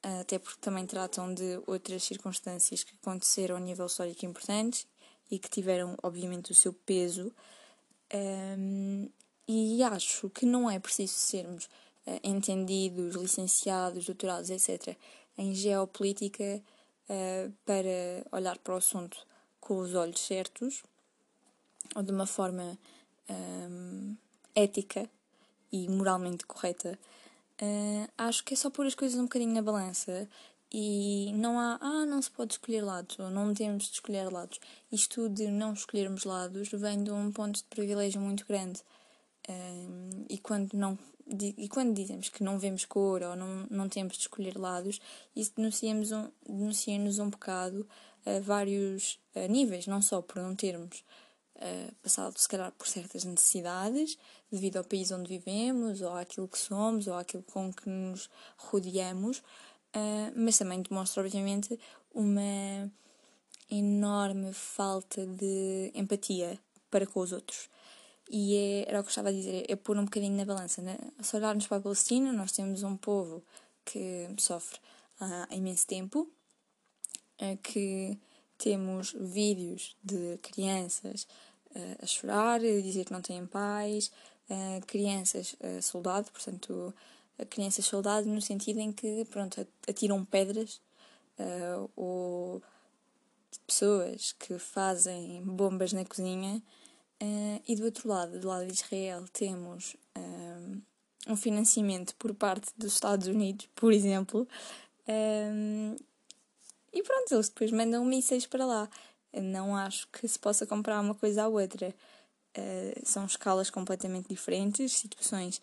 até 0.02 0.40
porque 0.40 0.60
também 0.60 0.84
tratam 0.84 1.32
de 1.32 1.62
outras 1.68 2.02
circunstâncias 2.02 2.82
que 2.82 2.96
aconteceram 3.00 3.54
a 3.54 3.60
nível 3.60 3.86
histórico 3.86 4.26
importantes 4.26 4.88
e 5.30 5.38
que 5.38 5.48
tiveram, 5.48 5.96
obviamente, 6.02 6.50
o 6.50 6.54
seu 6.54 6.72
peso. 6.72 7.32
Um, 8.12 9.08
e 9.46 9.80
acho 9.84 10.28
que 10.30 10.44
não 10.44 10.68
é 10.68 10.80
preciso 10.80 11.14
sermos 11.14 11.66
uh, 12.06 12.20
entendidos, 12.24 13.14
licenciados, 13.14 14.04
doutorados, 14.04 14.50
etc., 14.50 14.96
em 15.36 15.54
geopolítica 15.54 16.60
uh, 17.08 17.52
para 17.64 18.26
olhar 18.32 18.58
para 18.58 18.74
o 18.74 18.78
assunto 18.78 19.16
com 19.60 19.78
os 19.78 19.94
olhos 19.94 20.20
certos 20.20 20.82
ou 21.95 22.02
de 22.02 22.12
uma 22.12 22.26
forma 22.26 22.78
um, 23.28 24.16
ética 24.54 25.09
e 25.73 25.88
moralmente 25.88 26.47
correta. 26.47 26.99
Uh, 27.61 28.09
acho 28.16 28.45
que 28.45 28.54
é 28.54 28.57
só 28.57 28.71
pôr 28.71 28.87
as 28.87 28.95
coisas 28.95 29.18
um 29.18 29.25
bocadinho 29.25 29.52
na 29.52 29.62
balança 29.62 30.28
E 30.73 31.33
não 31.35 31.59
há, 31.59 31.78
ah, 31.80 32.07
não 32.07 32.23
se 32.23 32.30
pode 32.30 32.52
escolher 32.52 32.83
lados, 32.83 33.18
ou 33.18 33.30
não 33.30 33.52
temos 33.54 33.85
de 33.85 33.95
escolher 33.95 34.30
lados. 34.30 34.61
Isto 34.92 35.28
de 35.28 35.49
não 35.49 35.73
escolhermos 35.73 36.25
lados 36.25 36.68
vem 36.71 37.02
de 37.02 37.11
um 37.11 37.33
ponto 37.33 37.57
de 37.57 37.64
privilégio 37.64 38.21
muito 38.21 38.47
grande. 38.47 38.80
Um, 39.49 40.26
e, 40.28 40.38
quando 40.38 40.75
não, 40.75 40.99
e 41.26 41.68
quando 41.68 41.95
dizemos 41.95 42.28
que 42.28 42.45
não 42.45 42.59
vemos 42.59 42.85
cor 42.85 43.23
ou 43.23 43.35
não, 43.35 43.66
não 43.71 43.88
temos 43.88 44.14
de 44.14 44.21
escolher 44.21 44.59
lados, 44.59 45.00
isso 45.35 45.52
denuncia-nos 45.57 46.12
um, 46.12 46.30
denuncia 46.47 46.95
um 47.23 47.30
bocado 47.30 47.87
a 48.26 48.40
vários 48.40 49.18
a 49.35 49.49
níveis, 49.49 49.87
não 49.87 50.02
só 50.02 50.21
por 50.21 50.37
não 50.42 50.54
termos 50.54 51.02
uh, 51.58 51.94
passado, 52.02 52.38
se 52.38 52.48
calhar, 52.48 52.72
por 52.72 52.86
certas 52.86 53.24
necessidades, 53.24 54.16
devido 54.50 54.78
ao 54.78 54.84
país 54.84 55.10
onde 55.10 55.28
vivemos, 55.28 56.00
ou 56.00 56.14
àquilo 56.14 56.48
que 56.48 56.58
somos, 56.58 57.06
ou 57.06 57.14
àquilo 57.14 57.42
com 57.42 57.72
que 57.72 57.88
nos 57.88 58.30
rodeamos, 58.56 59.38
uh, 59.38 60.32
mas 60.34 60.58
também 60.58 60.82
demonstra, 60.82 61.22
obviamente, 61.22 61.78
uma 62.14 62.90
enorme 63.70 64.52
falta 64.52 65.26
de 65.26 65.92
empatia 65.94 66.58
para 66.90 67.06
com 67.06 67.20
os 67.20 67.32
outros. 67.32 67.68
E 68.30 68.56
é, 68.56 68.88
era 68.88 69.00
o 69.00 69.02
que 69.02 69.08
eu 69.08 69.10
estava 69.10 69.28
a 69.30 69.32
dizer, 69.32 69.64
é 69.68 69.76
pôr 69.76 69.96
um 69.96 70.04
bocadinho 70.04 70.36
na 70.36 70.44
balança. 70.44 70.82
Né? 70.82 70.98
Se 71.20 71.36
olharmos 71.36 71.66
para 71.66 71.78
a 71.78 71.80
Palestina, 71.80 72.32
nós 72.32 72.52
temos 72.52 72.82
um 72.82 72.96
povo 72.96 73.42
que 73.84 74.28
sofre 74.38 74.78
há 75.20 75.48
imenso 75.50 75.86
tempo, 75.86 76.30
uh, 77.40 77.56
que 77.62 78.18
temos 78.58 79.14
vídeos 79.18 79.96
de 80.02 80.36
crianças 80.38 81.26
a 82.02 82.06
chorar, 82.06 82.61
a 82.61 82.80
dizer 82.80 83.04
que 83.04 83.12
não 83.12 83.23
têm 83.23 83.47
pais, 83.47 84.11
uh, 84.49 84.85
crianças 84.87 85.54
uh, 85.54 85.82
soldado, 85.82 86.30
portanto, 86.30 86.94
crianças 87.50 87.85
soldado 87.85 88.26
no 88.28 88.40
sentido 88.40 88.80
em 88.80 88.92
que, 88.92 89.25
pronto, 89.30 89.66
atiram 89.88 90.25
pedras 90.25 90.80
ou 91.94 92.61
pessoas 93.64 94.32
que 94.32 94.58
fazem 94.58 95.40
bombas 95.44 95.92
na 95.92 96.04
cozinha. 96.04 96.61
e 97.68 97.76
do 97.76 97.85
outro 97.85 98.08
lado, 98.08 98.40
do 98.40 98.49
lado 98.49 98.66
de 98.66 98.73
Israel, 98.73 99.25
temos 99.32 99.97
um 101.28 101.37
financiamento 101.37 102.12
por 102.16 102.35
parte 102.35 102.73
dos 102.76 102.94
Estados 102.94 103.28
Unidos, 103.28 103.68
por 103.76 103.92
exemplo, 103.92 104.49
e 106.92 107.02
pronto, 107.04 107.35
eles 107.35 107.49
depois 107.49 107.70
mandam 107.70 108.04
mísseis 108.04 108.47
para 108.47 108.66
lá. 108.66 108.90
Não 109.32 109.76
acho 109.76 110.08
que 110.08 110.26
se 110.26 110.38
possa 110.38 110.66
comparar 110.66 111.00
uma 111.00 111.14
coisa 111.14 111.44
à 111.44 111.49
outra. 111.49 111.94
Uh, 112.56 113.00
são 113.04 113.26
escalas 113.26 113.70
completamente 113.70 114.28
diferentes, 114.28 114.92
situações 114.92 115.61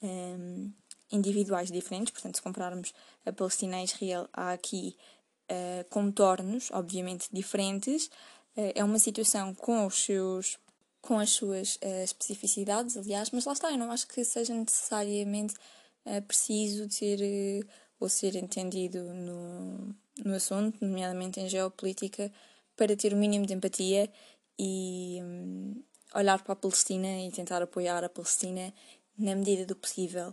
um, 0.00 0.72
individuais 1.10 1.70
diferentes. 1.70 2.12
Portanto, 2.12 2.36
se 2.36 2.42
compararmos 2.42 2.94
a 3.26 3.32
Palestina 3.32 3.80
e 3.80 3.84
Israel, 3.84 4.28
há 4.32 4.52
aqui 4.52 4.96
uh, 5.50 5.88
contornos, 5.90 6.70
obviamente, 6.70 7.28
diferentes. 7.32 8.06
Uh, 8.56 8.72
é 8.74 8.84
uma 8.84 8.98
situação 8.98 9.54
com 9.54 9.86
os 9.86 10.04
seus 10.04 10.58
com 11.00 11.18
as 11.18 11.30
suas 11.30 11.78
especificidades, 12.02 12.96
aliás, 12.96 13.30
mas 13.30 13.44
lá 13.44 13.52
está, 13.52 13.70
eu 13.70 13.78
não 13.78 13.90
acho 13.90 14.06
que 14.08 14.22
seja 14.24 14.52
necessariamente 14.52 15.54
preciso 16.26 16.88
ter 16.88 17.64
ou 18.00 18.08
ser 18.08 18.34
entendido 18.36 19.02
no, 19.14 19.94
no 20.24 20.34
assunto, 20.34 20.84
nomeadamente 20.84 21.40
em 21.40 21.48
geopolítica, 21.48 22.32
para 22.78 22.96
ter 22.96 23.12
o 23.12 23.16
mínimo 23.16 23.44
de 23.44 23.52
empatia 23.52 24.08
e 24.58 25.18
um, 25.20 25.82
olhar 26.14 26.42
para 26.42 26.52
a 26.52 26.56
Palestina 26.56 27.26
e 27.26 27.30
tentar 27.30 27.60
apoiar 27.60 28.02
a 28.04 28.08
Palestina 28.08 28.72
na 29.18 29.34
medida 29.34 29.66
do 29.66 29.74
possível. 29.74 30.32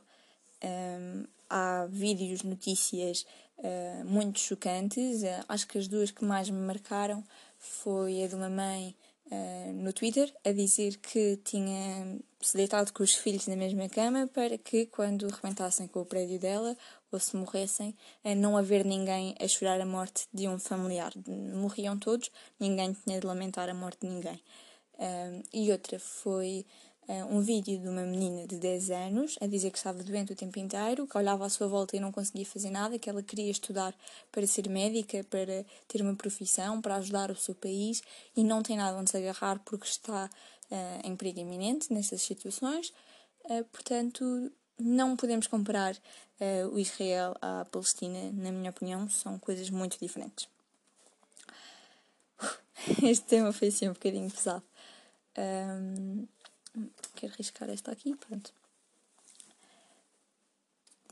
Um, 0.64 1.25
há 1.50 1.88
vídeos, 1.90 2.44
notícias 2.44 3.25
uh, 3.58 4.06
muito 4.06 4.40
chocantes. 4.40 5.24
Uh, 5.24 5.44
acho 5.50 5.68
que 5.68 5.78
as 5.78 5.88
duas 5.88 6.12
que 6.12 6.24
mais 6.24 6.50
me 6.50 6.60
marcaram 6.60 7.24
foi 7.58 8.24
a 8.24 8.28
de 8.28 8.36
uma 8.36 8.50
mãe 8.50 8.96
uh, 9.32 9.74
no 9.74 9.91
Twitter 9.94 10.34
a 10.44 10.51
dizer 10.51 10.98
que 10.98 11.38
tinha 11.44 12.20
se 12.41 12.55
deitado 12.55 12.91
com 12.94 13.03
os 13.03 13.13
filhos 13.15 13.48
na 13.48 13.55
mesma 13.55 13.89
cama 13.89 14.27
para 14.27 14.58
que, 14.58 14.86
quando 14.86 15.27
rebentassem 15.27 15.88
com 15.88 16.01
o 16.01 16.05
prédio 16.05 16.39
dela 16.39 16.77
ou 17.12 17.20
se 17.20 17.36
morressem, 17.36 17.96
uh, 18.24 18.36
não 18.36 18.58
haver 18.58 18.86
ninguém 18.86 19.36
a 19.39 19.48
chorar 19.48 19.79
a 19.79 19.86
morte 19.86 20.27
de 20.34 20.48
um 20.48 20.60
familiar. 20.60 21.13
Morriam 21.27 21.98
todos, 21.98 22.32
ninguém 22.60 22.94
tinha 22.94 23.20
de 23.20 23.25
lamentar 23.25 23.70
a 23.70 23.74
morte 23.74 24.01
de 24.01 24.08
ninguém. 24.08 24.41
Uh, 24.94 25.44
e 25.53 25.72
outra 25.72 26.00
foi 26.00 26.65
um 27.30 27.40
vídeo 27.40 27.80
de 27.80 27.88
uma 27.88 28.02
menina 28.02 28.48
de 28.48 28.58
10 28.58 28.90
anos 28.90 29.36
a 29.40 29.46
dizer 29.46 29.70
que 29.70 29.78
estava 29.78 30.02
doente 30.04 30.34
o 30.34 30.36
tempo 30.36 30.58
inteiro, 30.58 31.06
que 31.06 31.18
olhava 31.18 31.46
à 31.46 31.50
sua 31.50 31.68
volta 31.68 31.96
e 31.96 32.00
não 32.00 32.12
conseguia 32.12 32.46
fazer 32.46 32.72
nada, 32.72 32.98
que 32.98 33.10
ela 33.10 33.22
queria 33.22 33.52
estudar 33.52 33.94
para 34.32 34.48
ser 34.48 34.68
médica, 34.68 35.24
para 35.26 35.64
ter 35.88 36.02
uma 36.02 36.16
profissão, 36.16 36.82
para 36.82 36.96
ajudar 36.96 37.30
o 37.30 37.36
seu 37.36 37.54
país 37.54 38.02
e 38.36 38.44
não 38.44 38.64
tem 38.64 38.78
nada 38.78 38.98
onde 38.98 39.12
se 39.12 39.18
agarrar 39.18 39.60
porque 39.60 39.86
está 39.86 40.30
uh, 40.72 41.08
em 41.08 41.16
perigo 41.16 41.40
iminente 41.40 41.94
nessas 41.94 42.22
situações. 42.22 42.92
Uh, 43.44 43.64
portanto, 43.66 44.52
não 44.80 45.16
podemos 45.16 45.48
comparar 45.48 45.96
o 46.74 46.78
Israel 46.78 47.34
à 47.42 47.64
Palestina, 47.72 48.30
na 48.34 48.52
minha 48.52 48.70
opinião, 48.70 49.10
são 49.10 49.40
coisas 49.40 49.70
muito 49.70 49.98
diferentes. 49.98 50.50
Este 53.02 53.26
tema 53.26 53.54
foi 53.54 53.70
assim 53.70 53.88
um 53.88 53.94
bocadinho 53.94 54.30
pesado. 54.30 54.64
Um, 55.38 56.28
quero 57.15 57.34
riscar 57.38 57.70
esta 57.70 57.91
aqui, 57.91 58.15
pronto. 58.15 58.53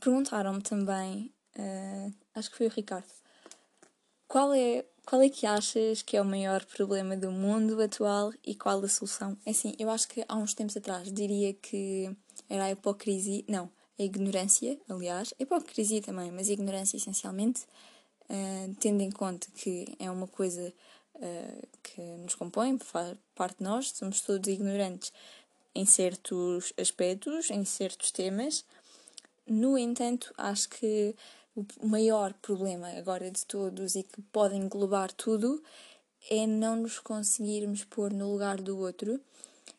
Perguntaram-me 0.00 0.60
também, 0.60 1.32
uh, 1.56 2.14
acho 2.34 2.50
que 2.50 2.56
foi 2.58 2.66
o 2.66 2.70
Ricardo, 2.70 3.08
qual 4.28 4.52
é, 4.52 4.84
qual 5.06 5.22
é 5.22 5.28
que 5.28 5.46
achas 5.46 6.02
que 6.02 6.16
é 6.16 6.20
o 6.20 6.24
maior 6.24 6.64
problema 6.64 7.16
do 7.16 7.30
mundo 7.30 7.80
atual 7.80 8.32
e 8.44 8.54
qual 8.54 8.84
a 8.84 8.88
solução? 8.88 9.36
É 9.46 9.50
assim, 9.50 9.74
eu 9.78 9.88
acho 9.88 10.08
que 10.08 10.24
há 10.28 10.36
uns 10.36 10.54
tempos 10.54 10.76
atrás 10.76 11.12
diria 11.12 11.54
que 11.54 12.14
era 12.48 12.64
a 12.64 12.70
hipocrisia, 12.72 13.44
não, 13.48 13.70
a 13.98 14.02
ignorância, 14.02 14.78
aliás, 14.88 15.32
a 15.38 15.42
hipocrisia 15.42 16.02
também, 16.02 16.30
mas 16.30 16.48
a 16.48 16.52
ignorância 16.52 16.96
essencialmente, 16.96 17.62
uh, 18.24 18.74
tendo 18.80 19.02
em 19.02 19.10
conta 19.10 19.46
que 19.54 19.94
é 19.98 20.10
uma 20.10 20.26
coisa 20.26 20.74
uh, 21.14 21.68
que 21.82 22.00
nos 22.00 22.34
compõe, 22.34 22.78
faz 22.78 23.16
parte 23.34 23.58
de 23.58 23.64
nós, 23.64 23.90
somos 23.90 24.20
todos 24.20 24.48
ignorantes 24.48 25.12
em 25.74 25.84
certos 25.84 26.72
aspectos, 26.78 27.50
em 27.50 27.64
certos 27.64 28.10
temas. 28.10 28.64
No 29.46 29.76
entanto, 29.76 30.32
acho 30.36 30.68
que 30.68 31.14
o 31.80 31.86
maior 31.86 32.32
problema 32.34 32.88
agora 32.90 33.30
de 33.30 33.44
todos 33.46 33.94
e 33.94 34.02
que 34.02 34.22
pode 34.22 34.56
englobar 34.56 35.12
tudo 35.12 35.62
é 36.30 36.46
não 36.46 36.76
nos 36.76 36.98
conseguirmos 36.98 37.84
pôr 37.84 38.12
no 38.12 38.32
lugar 38.32 38.60
do 38.60 38.78
outro. 38.78 39.20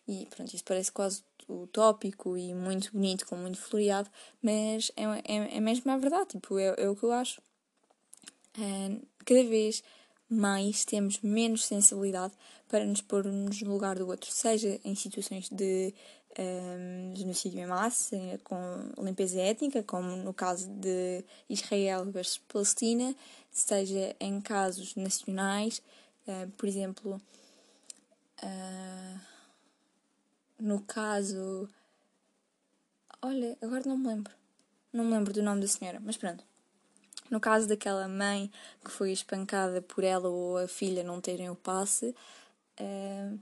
E 0.07 0.27
pronto, 0.29 0.53
isso 0.53 0.63
parece 0.63 0.91
quase 0.91 1.23
utópico 1.47 2.37
e 2.37 2.53
muito 2.53 2.91
bonito, 2.91 3.25
com 3.25 3.35
muito 3.35 3.59
floreado, 3.59 4.09
mas 4.41 4.91
é, 4.95 5.03
é, 5.03 5.57
é 5.57 5.59
mesmo 5.59 5.91
a 5.91 5.97
verdade, 5.97 6.29
tipo, 6.29 6.57
é, 6.57 6.75
é 6.77 6.89
o 6.89 6.95
que 6.95 7.03
eu 7.03 7.11
acho. 7.11 7.41
Cada 9.25 9.43
vez 9.43 9.83
mais 10.35 10.85
temos 10.85 11.19
menos 11.21 11.65
sensibilidade 11.65 12.33
para 12.67 12.85
nos 12.85 13.01
pôr 13.01 13.23
no 13.23 13.49
lugar 13.63 13.95
do 13.95 14.07
outro, 14.07 14.31
seja 14.31 14.79
em 14.83 14.95
situações 14.95 15.49
de 15.49 15.93
um, 16.37 17.15
genocídio 17.15 17.59
em 17.59 17.65
massa, 17.65 18.17
com 18.43 18.91
limpeza 19.01 19.39
étnica, 19.39 19.83
como 19.83 20.15
no 20.15 20.33
caso 20.33 20.69
de 20.69 21.23
Israel 21.49 22.05
versus 22.05 22.37
Palestina, 22.37 23.15
seja 23.51 24.15
em 24.19 24.41
casos 24.41 24.95
nacionais, 24.95 25.81
uh, 26.27 26.49
por 26.57 26.67
exemplo, 26.67 27.21
uh, 28.43 29.19
no 30.59 30.81
caso. 30.81 31.69
Olha, 33.21 33.57
agora 33.61 33.83
não 33.85 33.97
me 33.97 34.07
lembro. 34.07 34.33
Não 34.91 35.05
me 35.05 35.11
lembro 35.11 35.33
do 35.33 35.41
nome 35.41 35.61
da 35.61 35.67
senhora, 35.67 35.99
mas 35.99 36.17
pronto. 36.17 36.43
No 37.29 37.39
caso 37.39 37.67
daquela 37.67 38.07
mãe 38.07 38.51
que 38.83 38.91
foi 38.91 39.11
espancada 39.11 39.81
por 39.81 40.03
ela 40.03 40.29
ou 40.29 40.57
a 40.57 40.67
filha 40.67 41.03
não 41.03 41.19
terem 41.19 41.49
o 41.49 41.55
passe, 41.55 42.15
uh, 42.79 43.39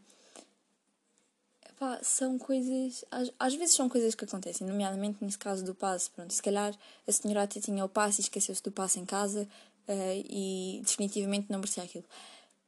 são 2.01 2.37
coisas. 2.37 3.03
Às, 3.11 3.31
às, 3.37 3.55
vezes 3.55 3.75
são 3.75 3.89
coisas 3.89 4.15
que 4.15 4.23
acontecem, 4.23 4.65
nomeadamente 4.65 5.17
nesse 5.21 5.37
caso 5.37 5.63
do 5.65 5.75
passe. 5.75 6.09
Pronto, 6.09 6.31
se 6.31 6.41
calhar 6.41 6.73
a 7.05 7.11
senhora 7.11 7.43
até 7.43 7.59
tinha 7.59 7.83
o 7.83 7.89
passe 7.89 8.21
e 8.21 8.23
esqueceu-se 8.23 8.63
do 8.63 8.71
passe 8.71 8.99
em 8.99 9.05
casa 9.05 9.47
uh, 9.87 10.25
e 10.29 10.81
definitivamente 10.83 11.47
não 11.49 11.59
merecia 11.59 11.83
aquilo. 11.83 12.05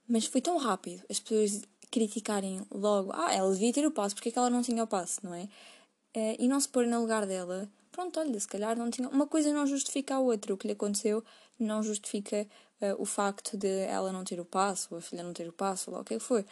Mas 0.08 0.26
foi 0.26 0.42
tão 0.42 0.58
rápido 0.58 1.04
as 1.10 1.20
pessoas 1.20 1.62
criticarem 1.90 2.62
logo: 2.72 3.12
ah, 3.14 3.34
ela 3.34 3.52
devia 3.54 3.74
ter 3.74 3.86
o 3.86 3.92
passe, 3.92 4.14
porque 4.14 4.30
é 4.30 4.32
que 4.32 4.38
ela 4.38 4.50
não 4.50 4.62
tinha 4.62 4.84
o 4.84 4.88
passe, 4.88 5.24
não 5.24 5.34
é? 5.34 5.44
Uh, 6.16 6.36
e 6.40 6.48
não 6.48 6.60
se 6.60 6.68
pôr 6.68 6.86
no 6.86 7.02
lugar 7.02 7.26
dela 7.26 7.70
pronto, 7.96 8.20
olha, 8.20 8.38
se 8.38 8.48
calhar 8.48 8.78
não 8.78 8.92
tinha. 8.92 9.08
Uma 9.08 9.26
coisa 9.26 9.52
não 9.54 9.66
justifica 9.66 10.16
a 10.16 10.20
outra. 10.20 10.54
O 10.54 10.58
que 10.58 10.68
lhe 10.68 10.74
aconteceu 10.74 11.24
não 11.58 11.82
justifica 11.82 12.46
uh, 12.82 13.02
o 13.02 13.06
facto 13.06 13.58
de 13.58 13.86
ela 13.86 14.12
não 14.12 14.26
ter 14.26 14.40
o 14.40 14.46
passo, 14.46 14.96
a 14.96 15.02
filha 15.02 15.24
não 15.24 15.34
ter 15.34 15.48
o 15.48 15.54
passo, 15.54 15.92
ou 15.92 16.02
o 16.02 16.04
que 16.04 16.16
é 16.16 16.20
foi. 16.20 16.46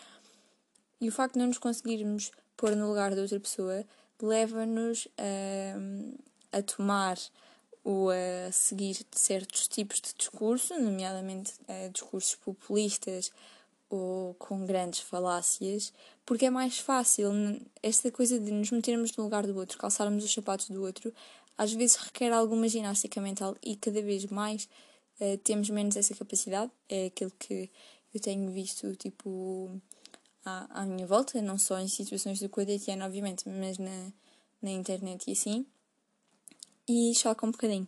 E 1.02 1.10
o 1.10 1.12
facto 1.12 1.34
de 1.34 1.40
não 1.40 1.48
nos 1.48 1.58
conseguirmos 1.58 2.32
pôr 2.56 2.76
no 2.76 2.88
lugar 2.88 3.14
da 3.14 3.22
outra 3.22 3.40
pessoa 3.40 3.86
leva-nos 4.22 5.06
uh, 5.06 6.18
a 6.52 6.62
tomar 6.62 7.18
ou 7.84 8.10
a 8.10 8.50
seguir 8.54 9.06
certos 9.12 9.68
tipos 9.68 10.00
de 10.00 10.14
discurso, 10.18 10.80
nomeadamente 10.80 11.52
uh, 11.64 11.92
discursos 11.92 12.36
populistas 12.36 13.30
ou 13.94 14.34
com 14.40 14.66
grandes 14.66 15.02
falácias, 15.02 15.94
porque 16.26 16.48
é 16.48 16.50
mais 16.50 16.80
fácil 16.80 17.32
esta 17.84 18.12
coisa 18.12 18.40
de 18.40 18.52
nos 18.52 18.72
metermos 18.72 19.16
no 19.16 19.24
lugar 19.24 19.46
do 19.46 19.56
outro, 19.56 19.78
calçarmos 19.78 20.24
os 20.24 20.34
sapatos 20.34 20.68
do 20.70 20.82
outro, 20.82 21.14
às 21.56 21.72
vezes 21.72 21.98
requer 21.98 22.32
alguma 22.34 22.68
ginástica 22.68 23.22
mental 23.22 23.56
e 23.62 23.76
cada 23.76 24.02
vez 24.02 24.26
mais 24.26 24.68
uh, 25.20 25.38
temos 25.44 25.70
menos 25.70 25.96
essa 25.96 26.16
capacidade. 26.16 26.72
É 26.90 27.06
aquilo 27.06 27.32
que 27.38 27.70
eu 28.12 28.20
tenho 28.20 28.50
visto, 28.50 28.96
tipo, 28.96 29.80
à, 30.44 30.82
à 30.82 30.86
minha 30.88 31.06
volta, 31.06 31.40
não 31.40 31.60
só 31.60 31.80
em 31.80 31.88
situações 31.88 32.40
do 32.40 32.50
cotidiano, 32.50 33.06
obviamente, 33.06 33.48
mas 33.48 33.78
na, 33.78 34.12
na 34.60 34.72
internet 34.72 35.28
e 35.28 35.34
assim. 35.34 35.68
E 36.88 37.14
choca 37.14 37.46
um 37.46 37.52
bocadinho, 37.52 37.88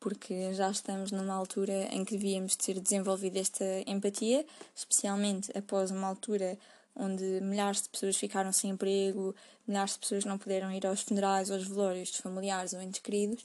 porque 0.00 0.52
já 0.54 0.70
estamos 0.70 1.12
numa 1.12 1.34
altura 1.34 1.88
em 1.94 2.04
que 2.04 2.16
devíamos 2.16 2.56
ter 2.56 2.80
desenvolvido 2.80 3.36
esta 3.36 3.64
empatia, 3.86 4.44
especialmente 4.74 5.56
após 5.56 5.90
uma 5.90 6.08
altura 6.08 6.58
onde 6.96 7.22
milhares 7.42 7.82
de 7.82 7.90
pessoas 7.90 8.16
ficaram 8.16 8.52
sem 8.52 8.70
emprego, 8.70 9.34
milhares 9.68 9.92
de 9.92 10.00
pessoas 10.00 10.24
não 10.24 10.38
puderam 10.38 10.72
ir 10.72 10.86
aos 10.86 11.02
funerais, 11.02 11.50
aos 11.50 11.66
velórios 11.66 12.10
dos 12.10 12.20
familiares 12.20 12.72
ou 12.72 12.80
entes 12.80 13.00
queridos, 13.00 13.42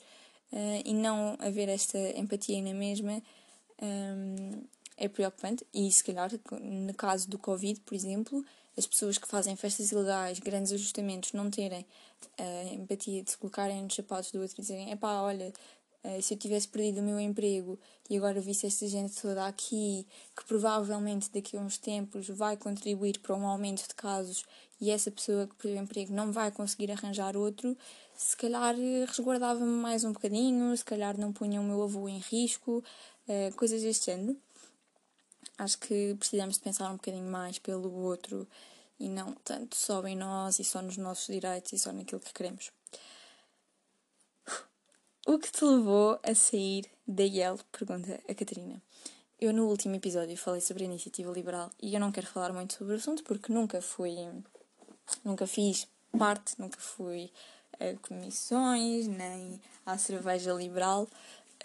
uh, 0.51 0.81
e 0.83 0.93
não 0.93 1.37
haver 1.39 1.69
esta 1.69 1.97
empatia 2.17 2.61
na 2.61 2.73
mesma 2.73 3.21
um, 3.81 4.63
é 4.97 5.07
preocupante. 5.07 5.65
E 5.73 5.91
se 5.91 6.03
calhar, 6.03 6.31
no 6.61 6.93
caso 6.93 7.29
do 7.29 7.37
Covid, 7.37 7.79
por 7.81 7.93
exemplo, 7.93 8.43
as 8.77 8.85
pessoas 8.85 9.17
que 9.17 9.27
fazem 9.27 9.55
festas 9.55 9.91
ilegais, 9.91 10.39
grandes 10.39 10.71
ajustamentos, 10.71 11.33
não 11.33 11.49
terem 11.49 11.85
a 12.37 12.73
empatia 12.73 13.23
de 13.23 13.31
se 13.31 13.37
colocarem 13.37 13.83
nos 13.83 13.95
sapatos 13.95 14.31
do 14.31 14.41
outro 14.41 14.55
e 14.57 14.61
dizerem: 14.61 14.91
é 14.91 14.95
pá, 14.95 15.21
olha, 15.21 15.53
eh, 16.05 16.21
se 16.21 16.35
eu 16.35 16.37
tivesse 16.37 16.67
perdido 16.67 17.01
o 17.01 17.03
meu 17.03 17.19
emprego 17.19 17.79
e 18.07 18.15
agora 18.15 18.39
visse 18.39 18.67
esta 18.67 18.87
gente 18.87 19.19
toda 19.19 19.47
aqui, 19.47 20.05
que 20.37 20.45
provavelmente 20.45 21.31
daqui 21.31 21.57
a 21.57 21.59
uns 21.59 21.79
tempos 21.79 22.27
vai 22.29 22.55
contribuir 22.55 23.17
para 23.19 23.35
um 23.35 23.47
aumento 23.47 23.87
de 23.87 23.95
casos 23.95 24.45
e 24.79 24.91
essa 24.91 25.09
pessoa 25.09 25.47
que 25.47 25.55
perdeu 25.55 25.79
o 25.79 25.83
emprego 25.83 26.13
não 26.13 26.31
vai 26.31 26.51
conseguir 26.51 26.91
arranjar 26.91 27.35
outro, 27.35 27.75
se 28.15 28.37
calhar 28.37 28.75
eh, 28.79 29.05
resguardava-me 29.07 29.65
mais 29.65 30.03
um 30.03 30.13
bocadinho, 30.13 30.77
se 30.77 30.85
calhar 30.85 31.17
não 31.17 31.33
punha 31.33 31.59
o 31.59 31.63
meu 31.63 31.81
avô 31.81 32.07
em 32.07 32.19
risco, 32.19 32.83
uh, 33.27 33.55
coisas 33.55 33.81
deste 33.81 34.05
género. 34.05 34.37
Acho 35.57 35.79
que 35.79 36.15
precisamos 36.19 36.55
de 36.55 36.61
pensar 36.61 36.89
um 36.91 36.97
bocadinho 36.97 37.29
mais 37.29 37.57
pelo 37.57 37.91
outro 37.91 38.47
e 38.99 39.09
não 39.09 39.33
tanto 39.43 39.75
só 39.75 40.05
em 40.05 40.15
nós 40.15 40.59
e 40.59 40.63
só 40.63 40.81
nos 40.81 40.97
nossos 40.97 41.33
direitos 41.33 41.73
e 41.73 41.79
só 41.79 41.91
naquilo 41.91 42.21
que 42.21 42.33
queremos. 42.33 42.71
O 45.27 45.39
que 45.39 45.51
te 45.51 45.65
levou 45.65 46.19
a 46.21 46.35
sair 46.35 46.85
da 47.07 47.23
IEL? 47.23 47.57
Pergunta 47.71 48.21
a 48.29 48.35
Catarina. 48.35 48.79
Eu 49.41 49.51
no 49.51 49.65
último 49.65 49.95
episódio 49.95 50.37
falei 50.37 50.61
sobre 50.61 50.83
a 50.83 50.85
iniciativa 50.85 51.31
liberal 51.31 51.71
e 51.81 51.95
eu 51.95 51.99
não 51.99 52.11
quero 52.11 52.27
falar 52.27 52.53
muito 52.53 52.75
sobre 52.75 52.93
o 52.93 52.97
assunto 52.97 53.23
porque 53.23 53.51
nunca 53.51 53.81
fui, 53.81 54.15
nunca 55.23 55.47
fiz 55.47 55.87
parte, 56.15 56.53
nunca 56.61 56.79
fui 56.79 57.31
a 57.79 57.97
comissões, 58.07 59.07
nem 59.07 59.59
à 59.83 59.97
cerveja 59.97 60.53
liberal, 60.53 61.09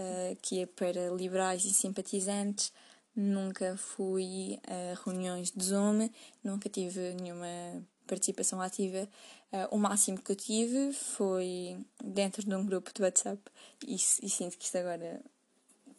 uh, 0.00 0.36
que 0.40 0.62
é 0.62 0.66
para 0.66 1.10
liberais 1.10 1.62
e 1.66 1.74
simpatizantes, 1.74 2.72
nunca 3.14 3.76
fui 3.76 4.58
a 4.66 5.04
reuniões 5.04 5.50
de 5.50 5.62
Zoom, 5.62 6.08
nunca 6.42 6.70
tive 6.70 7.12
nenhuma 7.20 7.84
participação 8.10 8.60
ativa. 8.60 9.08
Uh, 9.52 9.76
o 9.76 9.78
máximo 9.78 10.20
que 10.20 10.32
eu 10.32 10.36
tive 10.36 10.92
foi 10.92 11.78
dentro 12.02 12.44
de 12.44 12.54
um 12.54 12.66
grupo 12.66 12.90
de 12.92 13.02
WhatsApp 13.02 13.40
e, 13.86 13.94
e 13.94 14.28
sinto 14.28 14.58
que 14.58 14.64
isto 14.64 14.78
agora 14.78 15.20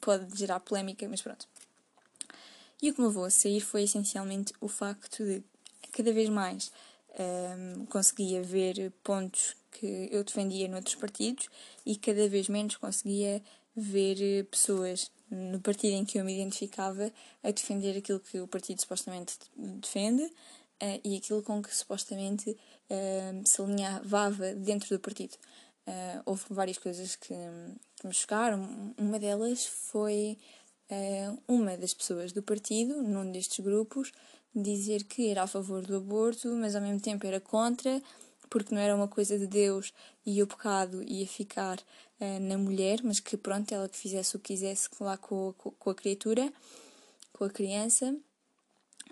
pode 0.01 0.38
gerar 0.38 0.60
polémica, 0.60 1.08
mas 1.08 1.22
pronto. 1.22 1.48
E 2.82 2.89
o 2.89 2.94
que 2.94 3.00
me 3.00 3.08
levou 3.08 3.25
a 3.25 3.30
sair 3.30 3.62
foi 3.62 3.83
essencialmente 3.83 4.53
o 4.59 4.68
facto 4.68 5.24
de 5.24 5.44
cada 5.92 6.12
vez 6.12 6.29
mais 6.29 6.72
um, 7.20 7.86
conseguia 7.86 8.42
ver 8.42 8.92
pontos 9.03 9.55
que 9.72 10.09
eu 10.12 10.24
defendia 10.24 10.68
noutros 10.68 10.96
partidos 10.96 11.50
e 11.86 11.96
cada 11.96 12.27
vez 12.27 12.50
menos 12.50 12.77
conseguia 12.77 13.42
ver 13.75 14.46
pessoas 14.46 15.12
no 15.29 15.62
partido 15.62 15.94
em 15.94 16.03
que 16.03 16.18
eu 16.18 16.25
me 16.25 16.33
identificava 16.33 17.12
a 17.42 17.51
defender 17.51 17.98
aquilo 17.98 18.20
que 18.20 18.40
o 18.40 18.48
partido 18.48 18.81
supostamente 18.81 19.38
defende 19.55 20.29
uh, 20.81 21.01
e 21.03 21.15
aquilo 21.15 21.44
com 21.44 21.61
que 21.61 21.75
supostamente 21.75 22.50
uh, 22.51 23.48
se 23.48 23.61
alinhavava 23.61 24.53
dentro 24.55 24.89
do 24.89 25.00
partido. 25.00 25.35
Uh, 25.87 26.22
houve 26.25 26.44
várias 26.50 26.77
coisas 26.77 27.15
que, 27.15 27.33
que, 28.00 28.07
me 28.07 28.13
chocaram. 28.13 28.94
Uma 28.98 29.20
delas 29.20 29.65
foi 29.65 30.37
uma 31.48 31.77
das 31.77 31.94
pessoas 31.94 32.33
do 32.33 32.44
partido, 32.44 33.01
num 33.01 33.31
destes 33.31 33.63
grupos, 33.63 34.11
dizer 34.53 35.05
que 35.05 35.29
era 35.29 35.44
a 35.44 35.48
favor 35.48 35.85
do 35.85 35.96
aborto, 35.96 36.50
mas 36.50 36.75
ao 36.75 36.81
mesmo 36.81 37.00
tempo 37.00 37.25
era 37.25 37.39
contra, 37.39 38.01
porque 38.50 38.75
não 38.75 38.81
era 38.81 38.94
uma 38.94 39.07
coisa 39.07 39.39
de 39.39 39.48
Deus 39.48 39.94
e 40.25 40.44
o 40.44 40.48
pecado 40.48 41.01
ia 41.03 41.25
ficar 41.25 41.79
uh, 41.79 42.39
na 42.41 42.57
mulher, 42.57 43.00
mas 43.03 43.22
que 43.22 43.37
pronto, 43.37 43.74
ela 43.74 43.87
que 43.87 43.98
fizesse 43.98 44.35
o 44.35 44.39
que 44.39 44.53
quisesse 44.53 44.89
lá 45.00 45.15
com, 45.15 45.53
com, 45.57 45.72
com 45.72 45.89
a 45.89 45.96
criatura, 45.96 46.51
com 47.31 47.46
a 47.46 47.50
criança, 47.50 48.13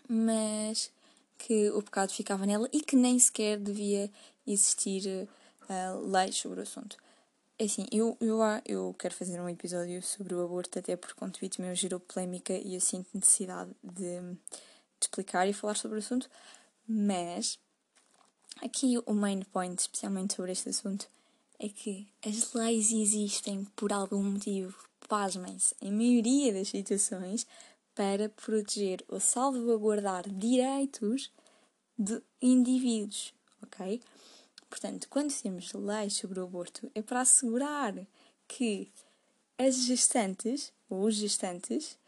mas 0.09 0.91
que 1.39 1.71
o 1.71 1.81
pecado 1.81 2.11
ficava 2.11 2.45
nela 2.45 2.69
e 2.71 2.81
que 2.81 2.97
nem 2.97 3.17
sequer 3.17 3.57
devia 3.57 4.11
existir 4.45 5.27
uh, 5.69 6.05
leis 6.05 6.35
sobre 6.35 6.59
o 6.59 6.63
assunto. 6.63 6.97
É 7.57 7.63
assim, 7.63 7.87
eu, 7.91 8.15
eu, 8.21 8.39
eu 8.65 8.95
quero 8.99 9.13
fazer 9.13 9.39
um 9.39 9.49
episódio 9.49 10.03
sobre 10.03 10.35
o 10.35 10.43
aborto, 10.43 10.77
até 10.77 10.95
porque 10.95 11.23
um 11.23 11.29
tweet 11.29 11.59
meu 11.59 11.73
gerou 11.73 11.99
polémica 11.99 12.53
e 12.53 12.75
eu 12.75 12.81
sinto 12.81 13.09
necessidade 13.13 13.71
de, 13.81 14.21
de 14.21 14.37
explicar 15.01 15.47
e 15.47 15.53
falar 15.53 15.75
sobre 15.75 15.97
o 15.97 15.99
assunto, 15.99 16.29
mas 16.87 17.57
aqui 18.61 18.97
o 19.05 19.13
main 19.13 19.41
point, 19.43 19.79
especialmente 19.79 20.35
sobre 20.35 20.51
este 20.51 20.69
assunto, 20.69 21.07
é 21.57 21.67
que 21.67 22.07
as 22.25 22.53
leis 22.53 22.91
existem 22.91 23.65
por 23.75 23.91
algum 23.91 24.23
motivo, 24.23 24.75
pasmem-se, 25.07 25.75
em 25.81 25.91
maioria 25.91 26.53
das 26.53 26.69
situações, 26.69 27.45
para 27.99 28.29
proteger 28.29 29.03
ou 29.09 29.19
salvaguardar 29.19 30.23
direitos 30.29 31.29
de 31.97 32.23
indivíduos, 32.41 33.33
ok? 33.61 34.01
Portanto, 34.69 35.09
quando 35.09 35.33
temos 35.33 35.73
leis 35.73 36.13
sobre 36.13 36.39
o 36.39 36.43
aborto, 36.43 36.89
é 36.95 37.01
para 37.01 37.19
assegurar 37.19 37.93
que 38.47 38.89
as 39.57 39.83
gestantes 39.83 40.71
ou 40.89 41.03
os 41.03 41.15
gestantes 41.15 41.99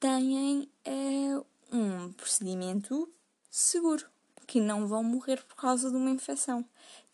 têm 0.00 0.70
é, 0.86 1.38
um 1.70 2.10
procedimento 2.14 3.12
seguro, 3.50 4.06
que 4.46 4.58
não 4.58 4.88
vão 4.88 5.04
morrer 5.04 5.44
por 5.44 5.56
causa 5.56 5.90
de 5.90 5.96
uma 5.98 6.08
infecção, 6.08 6.64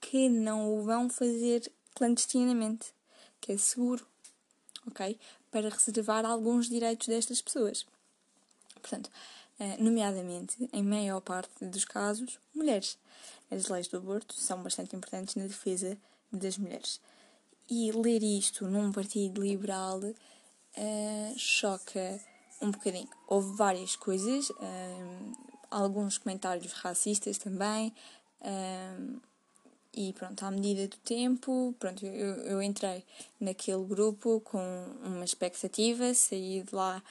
que 0.01 0.29
não 0.29 0.79
o 0.79 0.85
vão 0.85 1.11
fazer 1.11 1.73
clandestinamente, 1.93 2.95
que 3.41 3.51
é 3.51 3.57
seguro, 3.57 4.07
ok? 4.87 5.19
Para 5.53 5.69
reservar 5.69 6.25
alguns 6.25 6.69
direitos 6.69 7.07
destas 7.07 7.41
pessoas. 7.41 7.87
Portanto, 8.81 9.09
eh, 9.61 9.77
nomeadamente, 9.79 10.69
em 10.73 10.83
maior 10.83 11.21
parte 11.21 11.65
dos 11.67 11.85
casos, 11.85 12.41
mulheres. 12.53 12.99
As 13.51 13.69
leis 13.69 13.87
do 13.87 13.99
aborto 13.99 14.35
são 14.35 14.62
bastante 14.62 14.97
importantes 14.97 15.37
na 15.37 15.47
defesa 15.47 15.97
das 16.33 16.59
mulheres. 16.59 17.01
E 17.71 17.93
ler 17.93 18.23
isto 18.23 18.67
num 18.67 18.91
partido 18.91 19.43
liberal 19.43 20.01
uh, 20.01 21.38
choca 21.38 22.21
um 22.61 22.71
bocadinho. 22.71 23.09
Houve 23.29 23.55
várias 23.57 23.95
coisas, 23.95 24.51
uh, 24.51 25.37
alguns 25.71 26.19
comentários 26.19 26.73
racistas 26.73 27.38
também, 27.38 27.95
uh, 28.41 29.21
e 29.95 30.13
pronto, 30.15 30.45
à 30.45 30.51
medida 30.51 30.89
do 30.89 30.97
tempo, 30.99 31.75
pronto, 31.79 32.05
eu, 32.05 32.35
eu 32.45 32.63
entrei 32.63 33.05
naquele 33.39 33.85
grupo 33.85 34.41
com 34.41 34.59
uma 35.05 35.25
expectativa, 35.25 36.15
saí 36.15 36.63
de 36.63 36.75
lá 36.75 37.03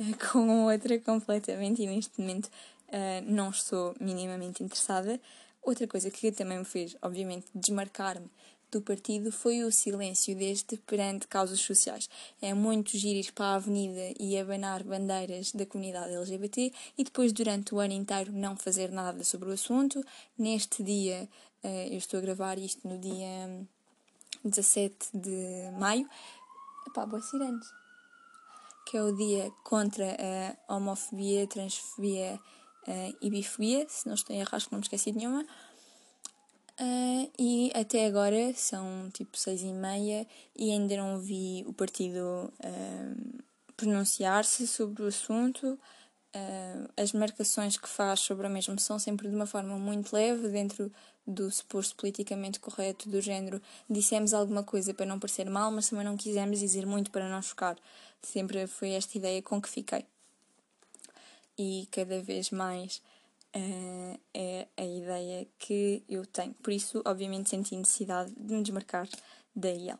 uh, 0.00 0.18
com 0.32 0.66
outra 0.66 0.98
completamente 0.98 1.82
e 1.82 1.86
neste 1.86 2.18
momento 2.20 2.46
uh, 2.46 3.22
não 3.26 3.50
estou 3.50 3.94
minimamente 4.00 4.62
interessada. 4.62 5.20
Outra 5.62 5.86
coisa 5.86 6.10
que 6.10 6.32
também 6.32 6.58
me 6.58 6.64
fez, 6.64 6.96
obviamente, 7.02 7.46
desmarcar-me 7.54 8.30
do 8.70 8.80
partido 8.80 9.32
foi 9.32 9.64
o 9.64 9.72
silêncio 9.72 10.34
deste 10.36 10.76
perante 10.76 11.26
causas 11.26 11.60
sociais. 11.60 12.08
É 12.40 12.54
muito 12.54 12.96
giro 12.96 13.18
ir 13.18 13.32
para 13.32 13.46
a 13.46 13.54
avenida 13.56 14.14
e 14.18 14.38
abanar 14.38 14.84
bandeiras 14.84 15.52
da 15.52 15.66
comunidade 15.66 16.14
LGBT 16.14 16.72
e 16.96 17.04
depois, 17.04 17.32
durante 17.32 17.74
o 17.74 17.80
ano 17.80 17.92
inteiro, 17.92 18.32
não 18.32 18.56
fazer 18.56 18.90
nada 18.90 19.24
sobre 19.24 19.48
o 19.48 19.52
assunto. 19.52 20.04
Neste 20.38 20.82
dia, 20.82 21.14
eh, 21.22 21.28
eu 21.62 21.98
estou 21.98 22.18
a 22.18 22.22
gravar 22.22 22.58
isto 22.58 22.88
no 22.88 22.98
dia 22.98 23.66
17 24.44 25.10
de 25.14 25.70
maio. 25.78 26.08
Epá, 26.86 27.04
boas 27.06 27.24
sirenes. 27.26 27.66
Que 28.86 28.96
é 28.96 29.02
o 29.02 29.14
dia 29.14 29.52
contra 29.62 30.16
a 30.68 30.74
homofobia, 30.76 31.46
transfobia 31.46 32.40
uh, 32.88 33.16
e 33.20 33.30
bifobia. 33.30 33.86
Se 33.88 34.06
não 34.06 34.14
estou 34.14 34.34
em 34.34 34.44
que 34.44 34.52
não 34.72 34.78
me 34.78 34.84
esqueci 34.84 35.12
de 35.12 35.18
nenhuma. 35.18 35.44
Uh, 36.80 37.30
e 37.38 37.70
até 37.74 38.06
agora 38.06 38.54
são 38.54 39.10
tipo 39.12 39.36
seis 39.36 39.60
e 39.60 39.70
meia 39.70 40.26
e 40.56 40.70
ainda 40.70 40.96
não 40.96 41.20
vi 41.20 41.62
o 41.66 41.74
partido 41.74 42.50
uh, 42.58 43.42
pronunciar-se 43.76 44.66
sobre 44.66 45.02
o 45.02 45.06
assunto. 45.06 45.78
Uh, 46.34 46.88
as 46.96 47.12
marcações 47.12 47.76
que 47.76 47.88
faz 47.88 48.20
sobre 48.20 48.46
o 48.46 48.50
mesmo 48.50 48.78
são 48.78 49.00
sempre 49.00 49.28
de 49.28 49.34
uma 49.34 49.46
forma 49.46 49.76
muito 49.76 50.14
leve, 50.14 50.48
dentro 50.48 50.92
do 51.26 51.50
suposto 51.50 51.96
politicamente 51.96 52.60
correto, 52.60 53.08
do 53.08 53.20
género 53.20 53.60
dissemos 53.88 54.32
alguma 54.32 54.62
coisa 54.62 54.94
para 54.94 55.06
não 55.06 55.18
parecer 55.18 55.48
mal, 55.50 55.70
mas 55.70 55.88
também 55.88 56.04
não 56.04 56.16
quisemos 56.16 56.60
dizer 56.60 56.86
muito 56.86 57.10
para 57.10 57.28
não 57.28 57.42
chocar. 57.42 57.76
Sempre 58.22 58.66
foi 58.66 58.90
esta 58.90 59.18
ideia 59.18 59.42
com 59.42 59.60
que 59.60 59.68
fiquei. 59.68 60.06
E 61.58 61.88
cada 61.90 62.22
vez 62.22 62.50
mais 62.50 63.02
uh, 63.56 64.20
é 64.32 64.68
a 64.76 64.84
ideia 64.84 65.48
que 65.58 66.02
eu 66.08 66.24
tenho. 66.26 66.54
Por 66.54 66.72
isso, 66.72 67.02
obviamente, 67.04 67.50
senti 67.50 67.76
necessidade 67.76 68.32
de 68.36 68.54
me 68.54 68.62
desmarcar 68.62 69.08
da 69.54 69.70
IEL. 69.70 69.98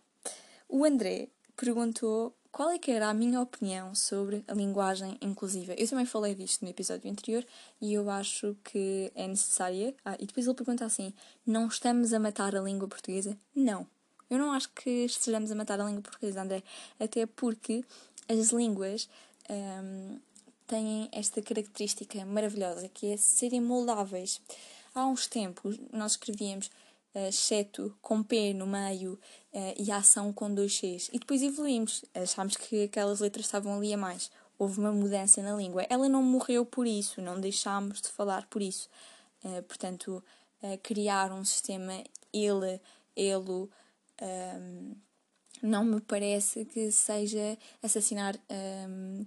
O 0.68 0.84
André 0.84 1.28
perguntou 1.56 2.34
qual 2.52 2.70
é 2.70 2.78
que 2.78 2.90
era 2.90 3.08
a 3.08 3.14
minha 3.14 3.40
opinião 3.40 3.94
sobre 3.94 4.44
a 4.48 4.54
linguagem 4.54 5.16
inclusiva. 5.20 5.72
Eu 5.74 5.88
também 5.88 6.04
falei 6.04 6.34
disto 6.34 6.62
no 6.62 6.70
episódio 6.70 7.10
anterior 7.10 7.46
e 7.80 7.94
eu 7.94 8.10
acho 8.10 8.56
que 8.64 9.12
é 9.14 9.26
necessária. 9.26 9.94
Ah, 10.04 10.16
e 10.18 10.26
depois 10.26 10.46
ele 10.46 10.56
pergunta 10.56 10.84
assim: 10.84 11.12
não 11.46 11.68
estamos 11.68 12.12
a 12.12 12.18
matar 12.18 12.56
a 12.56 12.60
língua 12.60 12.88
portuguesa? 12.88 13.36
Não. 13.54 13.86
Eu 14.28 14.38
não 14.38 14.52
acho 14.52 14.70
que 14.70 14.90
estejamos 15.04 15.50
a 15.50 15.54
matar 15.54 15.80
a 15.80 15.84
língua 15.84 16.02
portuguesa, 16.02 16.42
André. 16.42 16.62
Até 16.98 17.26
porque 17.26 17.84
as 18.28 18.50
línguas 18.50 19.08
um, 19.48 20.18
têm 20.66 21.08
esta 21.10 21.42
característica 21.42 22.24
maravilhosa 22.24 22.88
que 22.88 23.12
é 23.12 23.16
serem 23.16 23.60
moldáveis. 23.60 24.40
Há 24.94 25.06
uns 25.06 25.26
tempos 25.26 25.78
nós 25.92 26.12
escrevíamos 26.12 26.70
exceto 27.14 27.96
com 28.00 28.22
P 28.22 28.54
no 28.54 28.66
meio 28.66 29.14
uh, 29.52 29.74
e 29.76 29.90
ação 29.90 30.32
com 30.32 30.52
dois 30.54 30.74
Cs. 30.74 31.10
E 31.12 31.18
depois 31.18 31.42
evoluímos, 31.42 32.04
achámos 32.14 32.56
que 32.56 32.84
aquelas 32.84 33.20
letras 33.20 33.46
estavam 33.46 33.76
ali 33.76 33.92
a 33.92 33.96
mais. 33.96 34.30
Houve 34.58 34.78
uma 34.78 34.92
mudança 34.92 35.42
na 35.42 35.54
língua. 35.54 35.86
Ela 35.88 36.08
não 36.08 36.22
morreu 36.22 36.66
por 36.66 36.86
isso, 36.86 37.22
não 37.22 37.40
deixámos 37.40 38.00
de 38.02 38.08
falar 38.08 38.46
por 38.46 38.60
isso. 38.60 38.90
Portanto, 39.66 40.22
criar 40.82 41.32
um 41.32 41.42
sistema 41.46 42.04
ele, 42.32 42.80
ele, 43.16 43.68
um, 44.20 44.94
não 45.62 45.84
me 45.84 46.00
parece 46.00 46.64
que 46.64 46.90
seja 46.90 47.56
assassinar 47.82 48.38
um, 48.88 49.26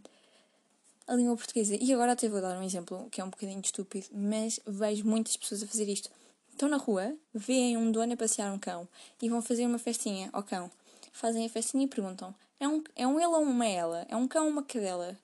a 1.07 1.15
língua 1.15 1.35
portuguesa. 1.35 1.75
E 1.79 1.93
agora 1.93 2.13
até 2.13 2.29
vou 2.29 2.41
dar 2.41 2.57
um 2.57 2.63
exemplo 2.63 3.09
que 3.09 3.21
é 3.21 3.23
um 3.23 3.29
bocadinho 3.29 3.61
estúpido, 3.61 4.07
mas 4.11 4.59
vejo 4.65 5.05
muitas 5.05 5.37
pessoas 5.37 5.63
a 5.63 5.67
fazer 5.67 5.89
isto 5.89 6.09
Estão 6.53 6.69
na 6.69 6.77
rua, 6.77 7.17
veem 7.33 7.75
um 7.75 7.91
dono 7.91 8.13
a 8.13 8.17
passear 8.17 8.53
um 8.53 8.59
cão 8.59 8.87
e 9.19 9.27
vão 9.27 9.41
fazer 9.41 9.65
uma 9.65 9.79
festinha 9.79 10.29
ao 10.31 10.43
cão. 10.43 10.69
Fazem 11.11 11.45
a 11.45 11.49
festinha 11.49 11.83
e 11.83 11.87
perguntam: 11.87 12.33
é 12.59 12.67
um, 12.67 12.83
é 12.95 13.07
um 13.07 13.19
ele 13.19 13.25
ou 13.25 13.41
uma 13.41 13.67
ela? 13.67 14.05
É 14.07 14.15
um 14.15 14.27
cão 14.27 14.45
ou 14.45 14.51
uma 14.51 14.63
cadela? 14.63 15.17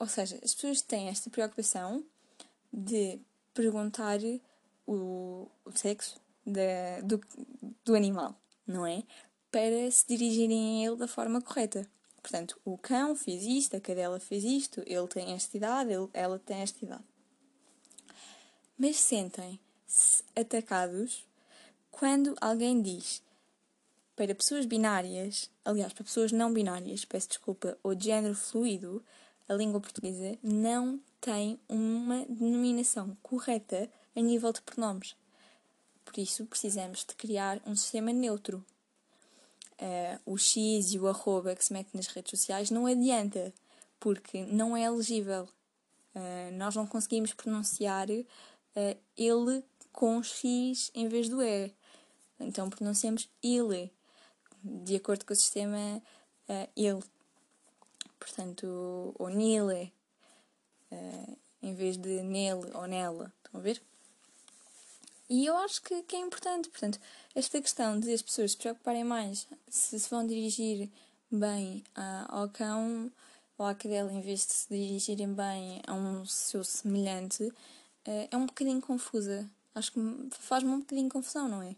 Ou 0.00 0.08
seja, 0.08 0.38
as 0.42 0.54
pessoas 0.54 0.80
têm 0.80 1.08
esta 1.08 1.28
preocupação 1.28 2.02
de 2.72 3.20
perguntar 3.52 4.18
o, 4.86 5.46
o 5.66 5.72
sexo 5.76 6.18
do, 7.04 7.20
do 7.84 7.94
animal, 7.94 8.34
não 8.66 8.86
é? 8.86 9.02
Para 9.50 9.90
se 9.90 10.06
dirigirem 10.08 10.82
a 10.82 10.88
ele 10.88 10.96
da 10.96 11.06
forma 11.06 11.42
correta. 11.42 11.86
Portanto, 12.22 12.58
o 12.64 12.78
cão 12.78 13.14
fez 13.14 13.44
isto, 13.44 13.76
a 13.76 13.80
cadela 13.80 14.18
fez 14.18 14.44
isto, 14.44 14.82
ele 14.86 15.06
tem 15.08 15.32
esta 15.34 15.56
idade, 15.56 15.92
ele, 15.92 16.08
ela 16.14 16.38
tem 16.38 16.62
esta 16.62 16.82
idade. 16.82 17.04
Mas 18.78 18.96
sentem 18.96 19.60
atacados 20.36 21.24
quando 21.90 22.36
alguém 22.40 22.80
diz 22.80 23.22
para 24.14 24.34
pessoas 24.34 24.66
binárias, 24.66 25.50
aliás, 25.64 25.92
para 25.92 26.04
pessoas 26.04 26.32
não 26.32 26.52
binárias, 26.52 27.04
peço 27.04 27.28
desculpa, 27.28 27.78
ou 27.82 27.94
de 27.94 28.06
género 28.06 28.34
fluido, 28.34 29.02
a 29.48 29.54
língua 29.54 29.80
portuguesa 29.80 30.36
não 30.42 31.00
tem 31.20 31.58
uma 31.68 32.24
denominação 32.26 33.16
correta 33.22 33.88
a 34.14 34.20
nível 34.20 34.52
de 34.52 34.60
pronomes. 34.62 35.16
Por 36.04 36.18
isso, 36.18 36.46
precisamos 36.46 37.04
de 37.04 37.14
criar 37.14 37.60
um 37.66 37.76
sistema 37.76 38.12
neutro. 38.12 38.64
Uh, 39.80 40.20
o 40.26 40.36
X 40.36 40.92
e 40.92 40.98
o 40.98 41.06
arroba 41.06 41.54
que 41.54 41.64
se 41.64 41.72
mete 41.72 41.90
nas 41.94 42.08
redes 42.08 42.30
sociais 42.30 42.70
não 42.70 42.86
adianta, 42.86 43.52
porque 44.00 44.44
não 44.46 44.76
é 44.76 44.82
elegível. 44.82 45.48
Uh, 46.14 46.56
nós 46.56 46.74
não 46.74 46.86
conseguimos 46.86 47.32
pronunciar 47.32 48.08
uh, 48.10 48.98
ele 49.16 49.64
com 49.98 50.22
X 50.22 50.92
em 50.94 51.08
vez 51.08 51.28
do 51.28 51.42
E. 51.42 51.74
Então 52.38 52.70
pronunciamos 52.70 53.28
ele, 53.42 53.92
de 54.62 54.94
acordo 54.94 55.24
com 55.24 55.32
o 55.32 55.36
sistema 55.36 56.00
uh, 56.48 56.68
ele. 56.76 57.02
Portanto, 58.16 59.12
ou 59.18 59.28
nile, 59.28 59.92
uh, 60.92 61.36
em 61.60 61.74
vez 61.74 61.96
de 61.96 62.22
nele 62.22 62.70
ou 62.74 62.86
nela. 62.86 63.32
Estão 63.44 63.60
a 63.60 63.64
ver? 63.64 63.82
E 65.28 65.44
eu 65.44 65.56
acho 65.56 65.82
que, 65.82 66.00
que 66.04 66.14
é 66.14 66.20
importante. 66.20 66.68
Portanto, 66.68 67.00
esta 67.34 67.60
questão 67.60 67.98
de 67.98 68.14
as 68.14 68.22
pessoas 68.22 68.52
se 68.52 68.56
preocuparem 68.56 69.02
mais 69.02 69.48
se 69.68 69.98
se 69.98 70.08
vão 70.08 70.24
dirigir 70.24 70.88
bem 71.28 71.82
uh, 71.96 72.36
ao 72.36 72.48
cão 72.48 73.10
ou 73.58 73.66
à 73.66 73.74
cadela 73.74 74.12
em 74.12 74.20
vez 74.20 74.46
de 74.46 74.52
se 74.52 74.68
dirigirem 74.68 75.34
bem 75.34 75.82
a 75.88 75.92
um 75.92 76.24
seu 76.24 76.62
semelhante 76.62 77.42
uh, 77.42 78.28
é 78.30 78.36
um 78.36 78.46
bocadinho 78.46 78.80
confusa. 78.80 79.50
Acho 79.74 79.92
que 79.92 80.00
faz-me 80.38 80.70
um 80.70 80.80
bocadinho 80.80 81.08
confusão, 81.08 81.48
não 81.48 81.62
é? 81.62 81.76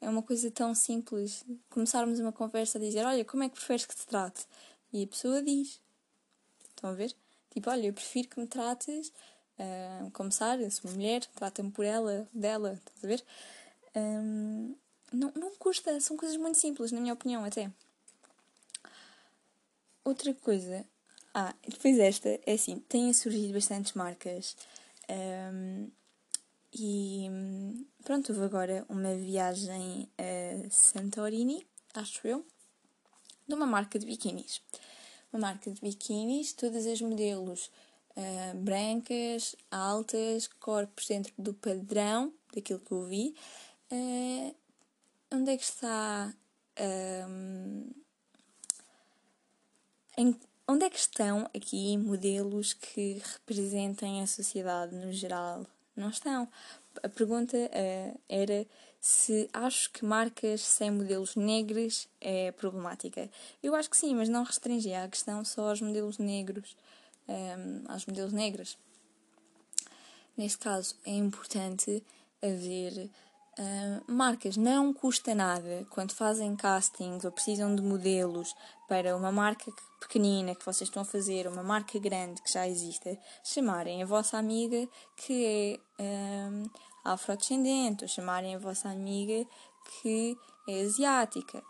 É 0.00 0.08
uma 0.08 0.22
coisa 0.22 0.50
tão 0.50 0.74
simples. 0.74 1.44
Começarmos 1.70 2.18
uma 2.18 2.32
conversa 2.32 2.78
a 2.78 2.80
dizer: 2.80 3.04
Olha, 3.04 3.24
como 3.24 3.42
é 3.42 3.48
que 3.48 3.54
preferes 3.54 3.86
que 3.86 3.94
te 3.94 4.06
trate? 4.06 4.46
E 4.92 5.04
a 5.04 5.06
pessoa 5.06 5.42
diz: 5.42 5.80
Estão 6.70 6.90
a 6.90 6.94
ver? 6.94 7.14
Tipo, 7.50 7.70
olha, 7.70 7.86
eu 7.86 7.92
prefiro 7.92 8.28
que 8.28 8.40
me 8.40 8.46
trates 8.46 9.12
uh, 9.58 10.10
como 10.12 10.32
Sara, 10.32 10.70
sou 10.70 10.90
uma 10.90 10.96
mulher, 10.96 11.24
trata-me 11.36 11.70
por 11.70 11.84
ela, 11.84 12.26
dela, 12.32 12.74
estás 12.74 13.04
a 13.04 13.06
ver? 13.06 13.24
Um, 13.94 14.74
não, 15.12 15.32
não 15.36 15.54
custa, 15.56 16.00
são 16.00 16.16
coisas 16.16 16.36
muito 16.36 16.58
simples, 16.58 16.90
na 16.90 17.00
minha 17.00 17.12
opinião, 17.12 17.44
até. 17.44 17.70
Outra 20.04 20.32
coisa. 20.34 20.84
Ah, 21.34 21.54
depois 21.66 21.98
esta, 21.98 22.28
é 22.46 22.52
assim, 22.54 22.78
têm 22.88 23.12
surgido 23.12 23.54
bastantes 23.54 23.92
marcas. 23.92 24.56
Um, 25.08 25.90
e 26.74 27.28
pronto, 28.02 28.32
houve 28.32 28.44
agora 28.44 28.84
uma 28.88 29.14
viagem 29.14 30.08
a 30.16 30.70
Santorini, 30.70 31.66
acho 31.94 32.26
eu, 32.26 32.46
de 33.46 33.54
uma 33.54 33.66
marca 33.66 33.98
de 33.98 34.06
biquínis. 34.06 34.62
Uma 35.32 35.48
marca 35.48 35.70
de 35.70 35.80
biquínis, 35.80 36.52
todas 36.52 36.86
as 36.86 37.00
modelos 37.00 37.70
uh, 38.16 38.56
brancas, 38.56 39.54
altas, 39.70 40.46
corpos 40.60 41.06
dentro 41.06 41.32
do 41.36 41.52
padrão 41.52 42.32
daquilo 42.54 42.80
que 42.80 42.92
eu 42.92 43.04
vi. 43.06 43.34
Uh, 43.90 44.54
onde 45.30 45.50
é 45.50 45.56
que 45.56 45.64
está. 45.64 46.34
Um, 47.28 47.90
em, 50.16 50.40
onde 50.66 50.86
é 50.86 50.90
que 50.90 50.98
estão 50.98 51.48
aqui 51.54 51.98
modelos 51.98 52.72
que 52.72 53.20
representem 53.32 54.22
a 54.22 54.26
sociedade 54.26 54.94
no 54.94 55.12
geral? 55.12 55.66
Não 55.94 56.08
estão. 56.08 56.48
A 57.02 57.08
pergunta 57.08 57.56
uh, 57.56 58.20
era 58.28 58.66
se 59.00 59.48
acho 59.52 59.90
que 59.90 60.04
marcas 60.04 60.60
sem 60.60 60.90
modelos 60.90 61.34
negros 61.34 62.08
é 62.20 62.52
problemática. 62.52 63.28
Eu 63.62 63.74
acho 63.74 63.90
que 63.90 63.96
sim, 63.96 64.14
mas 64.14 64.28
não 64.28 64.44
restringia 64.44 65.02
a 65.02 65.08
questão 65.08 65.44
só 65.44 65.70
aos 65.70 65.80
modelos 65.80 66.18
negros, 66.18 66.76
um, 67.28 67.32
ehm, 67.32 67.84
aos 67.88 68.06
modelos 68.06 68.32
negras. 68.32 68.78
Neste 70.36 70.58
caso, 70.58 70.94
é 71.04 71.10
importante 71.10 72.02
haver 72.40 73.10
uh, 73.58 74.12
marcas. 74.12 74.56
Não 74.56 74.92
custa 74.92 75.34
nada 75.34 75.86
quando 75.90 76.12
fazem 76.12 76.54
castings 76.56 77.24
ou 77.24 77.32
precisam 77.32 77.74
de 77.74 77.82
modelos 77.82 78.54
para 78.88 79.16
uma 79.16 79.32
marca 79.32 79.72
pequenina 80.00 80.54
que 80.54 80.64
vocês 80.64 80.88
estão 80.88 81.02
a 81.02 81.06
fazer, 81.06 81.46
uma 81.46 81.62
marca 81.62 81.98
grande 81.98 82.42
que 82.42 82.52
já 82.52 82.68
exista, 82.68 83.16
chamarem 83.42 84.02
a 84.02 84.06
vossa 84.06 84.36
amiga 84.36 84.88
que 85.16 85.80
é 85.98 86.02
um, 86.02 86.64
afrodescendente, 87.04 88.04
ou 88.04 88.08
chamarem 88.08 88.54
a 88.54 88.58
vossa 88.58 88.88
amiga 88.88 89.46
que 90.00 90.36
é 90.68 90.82
asiática, 90.82 91.62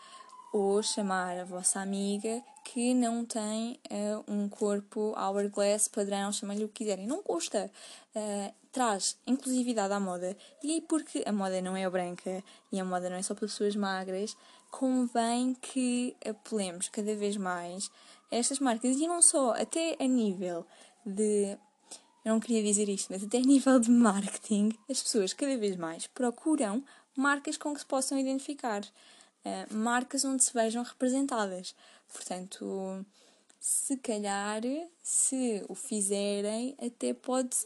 ou 0.53 0.83
chamar 0.83 1.39
a 1.39 1.45
vossa 1.45 1.81
amiga 1.81 2.43
que 2.65 2.95
não 2.95 3.25
tem 3.25 3.81
uh, 3.91 4.25
um 4.33 4.49
corpo 4.49 5.15
hourglass 5.17 5.89
padrão, 5.89 6.31
chamem-lhe 6.31 6.65
o 6.65 6.69
que 6.69 6.85
quiserem. 6.85 7.07
Não 7.07 7.23
custa. 7.23 7.71
Uh, 8.15 8.53
traz 8.73 9.17
inclusividade 9.27 9.93
à 9.93 10.01
moda. 10.01 10.37
E 10.63 10.81
porque 10.81 11.23
a 11.27 11.33
moda 11.33 11.61
não 11.61 11.77
é 11.77 11.89
branca 11.89 12.43
e 12.73 12.81
a 12.81 12.85
moda 12.85 13.11
não 13.11 13.17
é 13.17 13.23
só 13.23 13.35
para 13.35 13.47
pessoas 13.47 13.77
magras, 13.77 14.35
convém 14.71 15.55
que 15.55 16.17
apelemos 16.27 16.89
cada 16.89 17.15
vez 17.15 17.37
mais 17.37 17.91
a 18.33 18.37
estas 18.37 18.59
marcas. 18.59 18.97
E 18.97 19.07
não 19.07 19.21
só, 19.21 19.53
até 19.53 19.97
a 20.01 20.07
nível 20.07 20.67
de. 21.05 21.57
Eu 22.25 22.35
não 22.35 22.41
queria 22.41 22.63
dizer 22.63 22.89
isto, 22.89 23.09
mas 23.11 23.23
até 23.23 23.39
a 23.39 23.43
nível 23.43 23.79
de 23.81 23.91
marketing, 23.91 24.71
as 24.89 25.03
pessoas 25.03 25.33
cada 25.33 25.57
vez 25.59 25.77
mais 25.77 26.07
procuram 26.07 26.83
marcas 27.17 27.57
com 27.57 27.75
que 27.75 27.81
se 27.81 27.87
possam 27.87 28.17
identificar, 28.17 28.83
uh, 29.45 29.75
marcas 29.75 30.25
onde 30.25 30.43
se 30.43 30.53
vejam 30.53 30.83
representadas. 30.83 31.75
Portanto, 32.13 33.05
se 33.59 33.97
calhar, 33.97 34.63
se 35.03 35.65
o 35.69 35.75
fizerem, 35.75 36.77
até 36.79 37.15
pode 37.15 37.57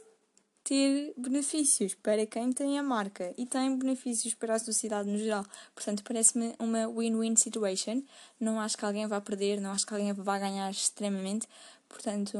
ter 0.66 1.14
benefícios 1.16 1.94
para 1.94 2.26
quem 2.26 2.52
tem 2.52 2.76
a 2.76 2.82
marca 2.82 3.32
e 3.38 3.46
tem 3.46 3.78
benefícios 3.78 4.34
para 4.34 4.56
a 4.56 4.58
sociedade 4.58 5.08
no 5.08 5.16
geral. 5.16 5.46
Portanto, 5.72 6.02
parece-me 6.02 6.56
uma 6.58 6.88
win-win 6.88 7.36
situation. 7.36 8.02
Não 8.40 8.60
acho 8.60 8.76
que 8.76 8.84
alguém 8.84 9.06
vá 9.06 9.20
perder, 9.20 9.60
não 9.60 9.70
acho 9.70 9.86
que 9.86 9.94
alguém 9.94 10.12
vá 10.12 10.38
ganhar 10.40 10.68
extremamente. 10.68 11.46
Portanto, 11.88 12.36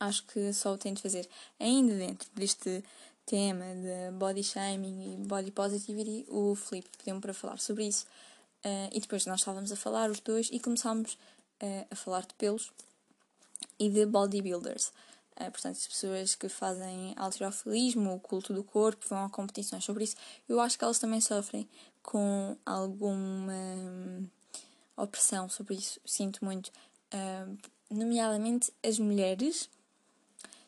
acho 0.00 0.24
que 0.26 0.52
só 0.54 0.72
o 0.72 0.78
tento 0.78 1.02
fazer. 1.02 1.28
Ainda 1.60 1.94
dentro 1.94 2.28
deste 2.34 2.82
tema 3.26 3.64
de 3.74 4.16
body 4.16 4.42
shaming 4.42 5.14
e 5.14 5.26
body 5.26 5.50
positivity, 5.50 6.26
o 6.28 6.54
Felipe 6.54 6.90
pediu-me 6.98 7.20
para 7.20 7.34
falar 7.34 7.58
sobre 7.58 7.86
isso. 7.86 8.06
Uh, 8.64 8.88
e 8.92 9.00
depois 9.00 9.26
nós 9.26 9.40
estávamos 9.40 9.70
a 9.72 9.76
falar, 9.76 10.10
os 10.10 10.20
dois, 10.20 10.48
e 10.50 10.58
começámos 10.58 11.14
uh, 11.62 11.86
a 11.90 11.94
falar 11.94 12.22
de 12.22 12.34
pelos 12.34 12.72
e 13.78 13.88
de 13.90 14.06
bodybuilders. 14.06 14.88
Uh, 15.36 15.50
portanto, 15.50 15.76
as 15.76 15.86
pessoas 15.86 16.34
que 16.34 16.48
fazem 16.48 17.14
alterofilismo, 17.16 18.14
o 18.14 18.20
culto 18.20 18.54
do 18.54 18.64
corpo, 18.64 19.04
vão 19.08 19.24
a 19.24 19.30
competições 19.30 19.84
sobre 19.84 20.04
isso, 20.04 20.16
eu 20.48 20.60
acho 20.60 20.78
que 20.78 20.84
elas 20.84 20.98
também 20.98 21.20
sofrem 21.20 21.68
com 22.02 22.56
alguma 22.64 23.52
hum, 23.52 24.26
opressão 24.96 25.48
sobre 25.48 25.74
isso. 25.74 26.00
Sinto 26.04 26.44
muito. 26.44 26.68
Uh, 27.12 27.56
nomeadamente 27.90 28.72
as 28.82 28.98
mulheres. 28.98 29.68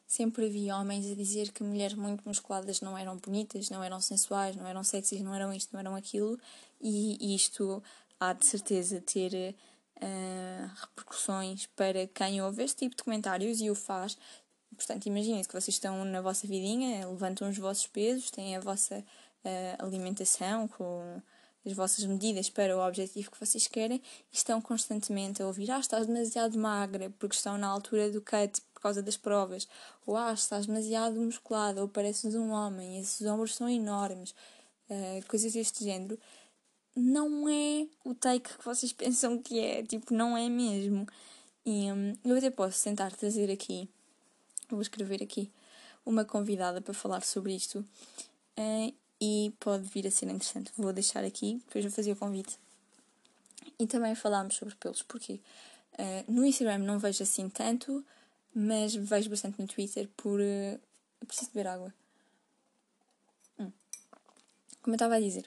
Sempre 0.06 0.48
vi 0.48 0.70
homens 0.70 1.10
a 1.10 1.14
dizer 1.14 1.50
que 1.52 1.64
mulheres 1.64 1.96
muito 1.96 2.22
musculadas 2.26 2.80
não 2.80 2.96
eram 2.96 3.16
bonitas, 3.16 3.70
não 3.70 3.82
eram 3.82 4.00
sensuais, 4.00 4.54
não 4.54 4.66
eram 4.66 4.84
sexys, 4.84 5.20
não 5.20 5.34
eram 5.34 5.52
isto, 5.52 5.72
não 5.72 5.80
eram 5.80 5.96
aquilo, 5.96 6.38
e 6.80 7.34
isto 7.34 7.82
há 8.20 8.32
de 8.32 8.46
certeza 8.46 9.00
ter 9.00 9.54
uh, 9.96 10.70
repercussões 10.80 11.66
para 11.74 12.06
quem 12.06 12.40
ouve 12.40 12.62
este 12.62 12.84
tipo 12.84 12.96
de 12.96 13.02
comentários 13.02 13.60
e 13.60 13.68
o 13.68 13.74
faz, 13.74 14.16
Portanto, 14.76 15.06
imaginem 15.06 15.42
que 15.42 15.52
vocês 15.52 15.68
estão 15.68 16.04
na 16.04 16.20
vossa 16.20 16.46
vidinha, 16.46 17.08
levantam 17.08 17.48
os 17.48 17.56
vossos 17.56 17.86
pesos, 17.86 18.30
têm 18.30 18.56
a 18.56 18.60
vossa 18.60 18.98
uh, 18.98 19.84
alimentação 19.84 20.68
com 20.68 21.20
as 21.64 21.72
vossas 21.72 22.04
medidas 22.04 22.50
para 22.50 22.76
o 22.76 22.86
objetivo 22.86 23.30
que 23.30 23.40
vocês 23.40 23.66
querem 23.66 24.00
e 24.32 24.36
estão 24.36 24.60
constantemente 24.60 25.42
a 25.42 25.46
ouvir: 25.46 25.70
Ah, 25.70 25.80
estás 25.80 26.06
demasiado 26.06 26.58
magra 26.58 27.10
porque 27.18 27.34
estão 27.34 27.56
na 27.56 27.66
altura 27.66 28.10
do 28.10 28.20
cut 28.20 28.60
por 28.76 28.82
causa 28.82 29.02
das 29.02 29.16
provas, 29.16 29.66
ou 30.06 30.16
Ah, 30.16 30.32
estás 30.32 30.66
demasiado 30.66 31.18
musculada, 31.18 31.80
ou 31.82 31.88
pareces 31.88 32.34
um 32.34 32.50
homem, 32.50 33.00
esses 33.00 33.26
ombros 33.26 33.56
são 33.56 33.68
enormes, 33.68 34.34
uh, 34.90 35.26
coisas 35.28 35.52
deste 35.52 35.82
género. 35.82 36.18
Não 36.94 37.48
é 37.48 37.86
o 38.04 38.14
take 38.14 38.54
que 38.56 38.64
vocês 38.64 38.92
pensam 38.94 39.42
que 39.42 39.58
é, 39.58 39.82
tipo, 39.82 40.12
não 40.14 40.36
é 40.36 40.48
mesmo. 40.48 41.06
E 41.64 41.90
um, 41.90 42.14
eu 42.24 42.36
até 42.36 42.50
posso 42.50 42.84
tentar 42.84 43.10
trazer 43.12 43.50
aqui 43.50 43.88
vou 44.74 44.82
escrever 44.82 45.22
aqui 45.22 45.50
uma 46.04 46.24
convidada 46.24 46.80
para 46.80 46.94
falar 46.94 47.22
sobre 47.22 47.54
isto 47.54 47.78
uh, 48.58 48.94
e 49.20 49.52
pode 49.60 49.84
vir 49.84 50.06
a 50.06 50.10
ser 50.10 50.26
interessante. 50.26 50.72
Vou 50.76 50.92
deixar 50.92 51.24
aqui, 51.24 51.60
depois 51.66 51.84
vou 51.84 51.92
fazer 51.92 52.12
o 52.12 52.16
convite. 52.16 52.58
E 53.78 53.86
também 53.86 54.14
falámos 54.14 54.56
sobre 54.56 54.74
pelos, 54.76 55.02
porque 55.02 55.40
uh, 55.94 56.32
no 56.32 56.44
Instagram 56.44 56.78
não 56.78 56.98
vejo 56.98 57.22
assim 57.22 57.48
tanto, 57.48 58.04
mas 58.58 58.94
vejo 58.94 59.28
bastante 59.28 59.60
no 59.60 59.68
Twitter 59.68 60.08
por. 60.16 60.40
Uh, 60.40 60.80
preciso 61.26 61.50
beber 61.52 61.68
água. 61.68 61.92
Hum. 63.58 63.70
Como 64.80 64.94
eu 64.94 64.96
estava 64.96 65.16
a 65.16 65.20
dizer, 65.20 65.44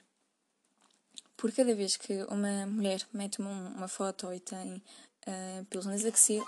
por 1.36 1.50
cada 1.50 1.74
vez 1.74 1.96
que 1.96 2.22
uma 2.24 2.66
mulher 2.66 3.04
mete 3.12 3.40
uma, 3.40 3.70
uma 3.70 3.88
foto 3.88 4.32
e 4.32 4.38
tem 4.38 4.80
uh, 5.26 5.64
pelos 5.64 5.86
nas 5.86 6.04
axilas. 6.04 6.46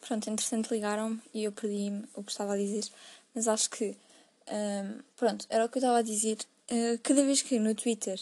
Pronto, 0.00 0.28
entretanto 0.28 0.74
ligaram-me 0.74 1.22
e 1.32 1.44
eu 1.44 1.52
perdi 1.52 1.92
o 2.14 2.24
que 2.24 2.32
estava 2.32 2.54
a 2.54 2.56
dizer, 2.56 2.90
mas 3.32 3.46
acho 3.46 3.70
que. 3.70 3.96
Um, 4.48 5.00
pronto, 5.16 5.46
era 5.48 5.64
o 5.64 5.68
que 5.68 5.78
eu 5.78 5.80
estava 5.80 5.98
a 5.98 6.02
dizer. 6.02 6.38
Uh, 6.68 6.98
cada 7.04 7.24
vez 7.24 7.40
que 7.40 7.60
no 7.60 7.72
Twitter 7.72 8.18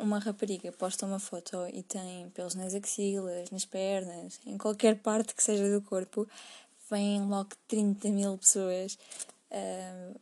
uma 0.00 0.18
rapariga 0.18 0.72
posta 0.72 1.06
uma 1.06 1.18
foto 1.18 1.56
e 1.72 1.82
tem 1.82 2.28
pelos 2.30 2.54
nas 2.54 2.74
axilas, 2.74 3.50
nas 3.50 3.64
pernas, 3.64 4.40
em 4.44 4.58
qualquer 4.58 4.96
parte 4.96 5.34
que 5.34 5.42
seja 5.42 5.70
do 5.70 5.80
corpo, 5.82 6.26
vêm 6.90 7.22
logo 7.22 7.50
30 7.68 8.08
mil 8.08 8.36
pessoas 8.36 8.98
uh, 9.50 10.20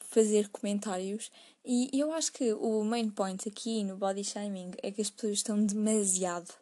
fazer 0.00 0.48
comentários. 0.48 1.30
E 1.64 1.90
eu 1.92 2.12
acho 2.12 2.32
que 2.32 2.52
o 2.54 2.82
main 2.84 3.10
point 3.10 3.46
aqui 3.48 3.84
no 3.84 3.96
body 3.96 4.24
shaming 4.24 4.72
é 4.82 4.90
que 4.90 5.02
as 5.02 5.10
pessoas 5.10 5.34
estão 5.34 5.62
demasiado 5.62 6.54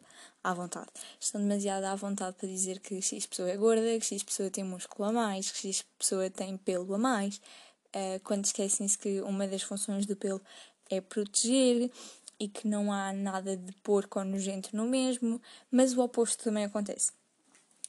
à 0.43 0.53
vontade. 0.53 0.87
Estão 1.19 1.39
demasiado 1.39 1.85
à 1.85 1.95
vontade 1.95 2.35
para 2.37 2.47
dizer 2.47 2.79
que 2.79 3.01
X 3.01 3.25
pessoa 3.25 3.49
é 3.49 3.55
gorda, 3.55 3.99
que 3.99 4.05
X 4.05 4.23
pessoa 4.23 4.49
tem 4.49 4.63
músculo 4.63 5.09
a 5.09 5.11
mais, 5.11 5.51
que 5.51 5.59
X 5.59 5.85
pessoa 5.97 6.29
tem 6.29 6.57
pelo 6.57 6.93
a 6.93 6.97
mais, 6.97 7.37
uh, 7.37 8.19
quando 8.23 8.45
esquecem-se 8.45 8.97
que 8.97 9.21
uma 9.21 9.47
das 9.47 9.61
funções 9.61 10.05
do 10.05 10.15
pelo 10.15 10.41
é 10.89 11.01
proteger 11.01 11.91
e 12.39 12.47
que 12.47 12.67
não 12.67 12.91
há 12.91 13.11
nada 13.11 13.57
de 13.57 13.71
porco 13.83 14.19
ou 14.19 14.25
nojento 14.25 14.75
no 14.75 14.85
mesmo, 14.85 15.41
mas 15.71 15.93
o 15.93 16.01
oposto 16.01 16.43
também 16.43 16.65
acontece, 16.65 17.11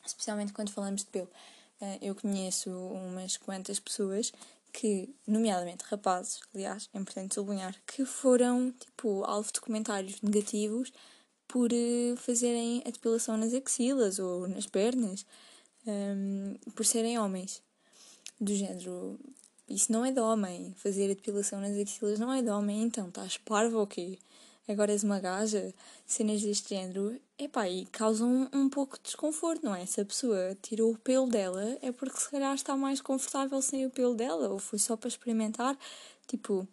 especialmente 0.05 0.53
quando 0.53 0.71
falamos 0.71 1.03
de 1.05 1.11
pelo. 1.11 1.29
Uh, 1.81 1.99
eu 2.01 2.15
conheço 2.15 2.71
umas 2.71 3.37
quantas 3.37 3.79
pessoas 3.79 4.33
que, 4.73 5.15
nomeadamente 5.27 5.85
rapazes, 5.85 6.41
aliás, 6.55 6.89
é 6.93 6.99
importante 6.99 7.35
sublinhar, 7.35 7.75
que 7.87 8.05
foram, 8.05 8.73
tipo, 8.73 9.25
alvo 9.25 9.53
de 9.53 9.61
comentários 9.61 10.21
negativos 10.21 10.93
por 11.47 11.71
uh, 11.73 12.17
fazerem 12.17 12.83
a 12.87 12.91
depilação 12.91 13.37
nas 13.37 13.55
axilas 13.55 14.19
ou 14.19 14.49
nas 14.49 14.67
pernas, 14.67 15.25
um, 15.87 16.55
por 16.75 16.85
serem 16.85 17.19
homens. 17.19 17.63
Do 18.41 18.55
género, 18.55 19.19
isso 19.69 19.93
não 19.93 20.05
é 20.05 20.11
de 20.11 20.21
homem. 20.21 20.75
Fazer 20.77 21.11
a 21.11 21.15
depilação 21.15 21.61
nas 21.61 21.77
axilas 21.77 22.19
não 22.19 22.33
é 22.33 22.43
de 22.43 22.49
homem, 22.49 22.83
então 22.83 23.09
estás 23.09 23.37
parvo 23.37 23.79
ou 23.79 23.87
quê? 23.87 24.19
Agora 24.69 24.93
és 24.93 25.03
uma 25.03 25.19
gaja, 25.19 25.75
cenas 26.07 26.43
deste 26.43 26.75
género, 26.75 27.19
epá, 27.39 27.67
e 27.69 27.87
causam 27.87 28.51
um, 28.53 28.65
um 28.65 28.69
pouco 28.69 28.99
de 28.99 29.05
desconforto, 29.05 29.65
não 29.65 29.75
é? 29.75 29.87
Se 29.87 30.01
a 30.01 30.05
pessoa 30.05 30.55
tirou 30.61 30.93
o 30.93 30.99
pelo 30.99 31.27
dela, 31.27 31.79
é 31.81 31.91
porque 31.91 32.21
se 32.21 32.31
calhar 32.31 32.55
está 32.55 32.77
mais 32.77 33.01
confortável 33.01 33.63
sem 33.63 33.87
o 33.87 33.91
pelo 33.91 34.15
dela, 34.15 34.51
ou 34.51 34.59
foi 34.59 34.79
só 34.79 34.95
para 34.95 35.09
experimentar. 35.09 35.75
Tipo, 36.27 36.69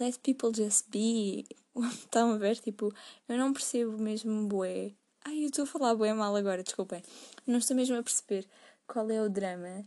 let 0.00 0.18
people 0.18 0.50
just 0.52 0.86
be. 0.90 1.46
Estão 1.92 2.32
a 2.32 2.38
ver? 2.38 2.58
Tipo, 2.58 2.92
eu 3.28 3.38
não 3.38 3.52
percebo 3.52 3.96
mesmo 3.98 4.48
bué. 4.48 4.92
Ai, 5.24 5.44
eu 5.44 5.46
estou 5.46 5.62
a 5.62 5.66
falar 5.66 5.94
bué 5.94 6.12
mal 6.12 6.34
agora, 6.34 6.64
desculpem. 6.64 7.02
Não 7.46 7.58
estou 7.58 7.76
mesmo 7.76 7.96
a 7.96 8.02
perceber 8.02 8.46
qual 8.84 9.08
é 9.10 9.22
o 9.22 9.28
drama 9.30 9.86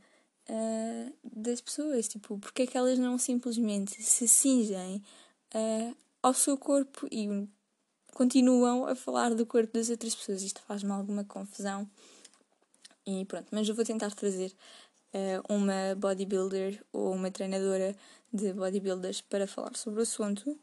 uh, 0.49 1.13
das 1.23 1.61
pessoas. 1.61 2.07
Tipo, 2.07 2.37
porque 2.39 2.63
é 2.63 2.67
que 2.67 2.77
elas 2.77 2.99
não 2.99 3.17
simplesmente 3.17 4.01
se 4.01 4.27
cingem 4.27 5.03
uh, 5.53 5.95
ao 6.21 6.33
seu 6.33 6.57
corpo 6.57 7.07
e 7.11 7.47
continuam 8.13 8.87
a 8.87 8.95
falar 8.95 9.35
do 9.35 9.45
corpo 9.45 9.73
das 9.73 9.89
outras 9.89 10.15
pessoas. 10.15 10.41
Isto 10.41 10.61
faz-me 10.61 10.91
alguma 10.91 11.23
confusão. 11.23 11.89
E 13.05 13.23
pronto, 13.25 13.47
mas 13.51 13.69
eu 13.69 13.75
vou 13.75 13.85
tentar 13.85 14.11
trazer 14.11 14.51
uh, 15.13 15.53
uma 15.53 15.95
bodybuilder 15.95 16.83
ou 16.91 17.13
uma 17.13 17.29
treinadora 17.29 17.95
de 18.33 18.51
bodybuilders 18.53 19.21
para 19.21 19.45
falar 19.45 19.75
sobre 19.75 19.99
o 19.99 20.03
assunto. 20.03 20.57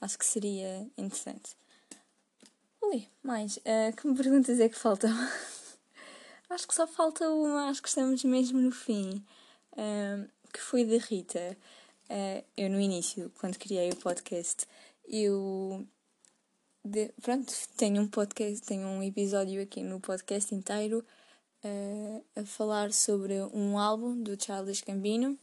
Acho 0.00 0.18
que 0.18 0.26
seria 0.26 0.86
interessante. 0.96 1.56
Ui, 2.82 3.06
mais. 3.22 3.56
Uh, 3.58 3.94
que 3.96 4.14
perguntas 4.14 4.60
é 4.60 4.68
que 4.68 4.78
faltam? 4.78 5.10
acho 6.54 6.68
que 6.68 6.74
só 6.74 6.86
falta 6.86 7.28
uma, 7.28 7.68
acho 7.68 7.82
que 7.82 7.88
estamos 7.88 8.22
mesmo 8.24 8.60
no 8.60 8.70
fim. 8.70 9.24
Uh, 9.72 10.28
que 10.52 10.60
foi 10.60 10.84
da 10.84 10.96
Rita. 10.98 11.56
Uh, 12.08 12.44
eu 12.56 12.70
no 12.70 12.80
início, 12.80 13.32
quando 13.40 13.58
criei 13.58 13.90
o 13.90 13.96
podcast, 13.96 14.66
eu 15.08 15.86
de, 16.84 17.10
pronto, 17.20 17.52
tenho 17.76 18.02
um 18.02 18.06
podcast, 18.06 18.64
tenho 18.66 18.86
um 18.86 19.02
episódio 19.02 19.60
aqui 19.62 19.82
no 19.82 19.98
podcast 20.00 20.54
inteiro 20.54 21.04
uh, 21.64 22.24
a 22.36 22.44
falar 22.44 22.92
sobre 22.92 23.40
um 23.52 23.78
álbum 23.78 24.22
do 24.22 24.40
Charles 24.40 24.82
Gambino 24.82 25.38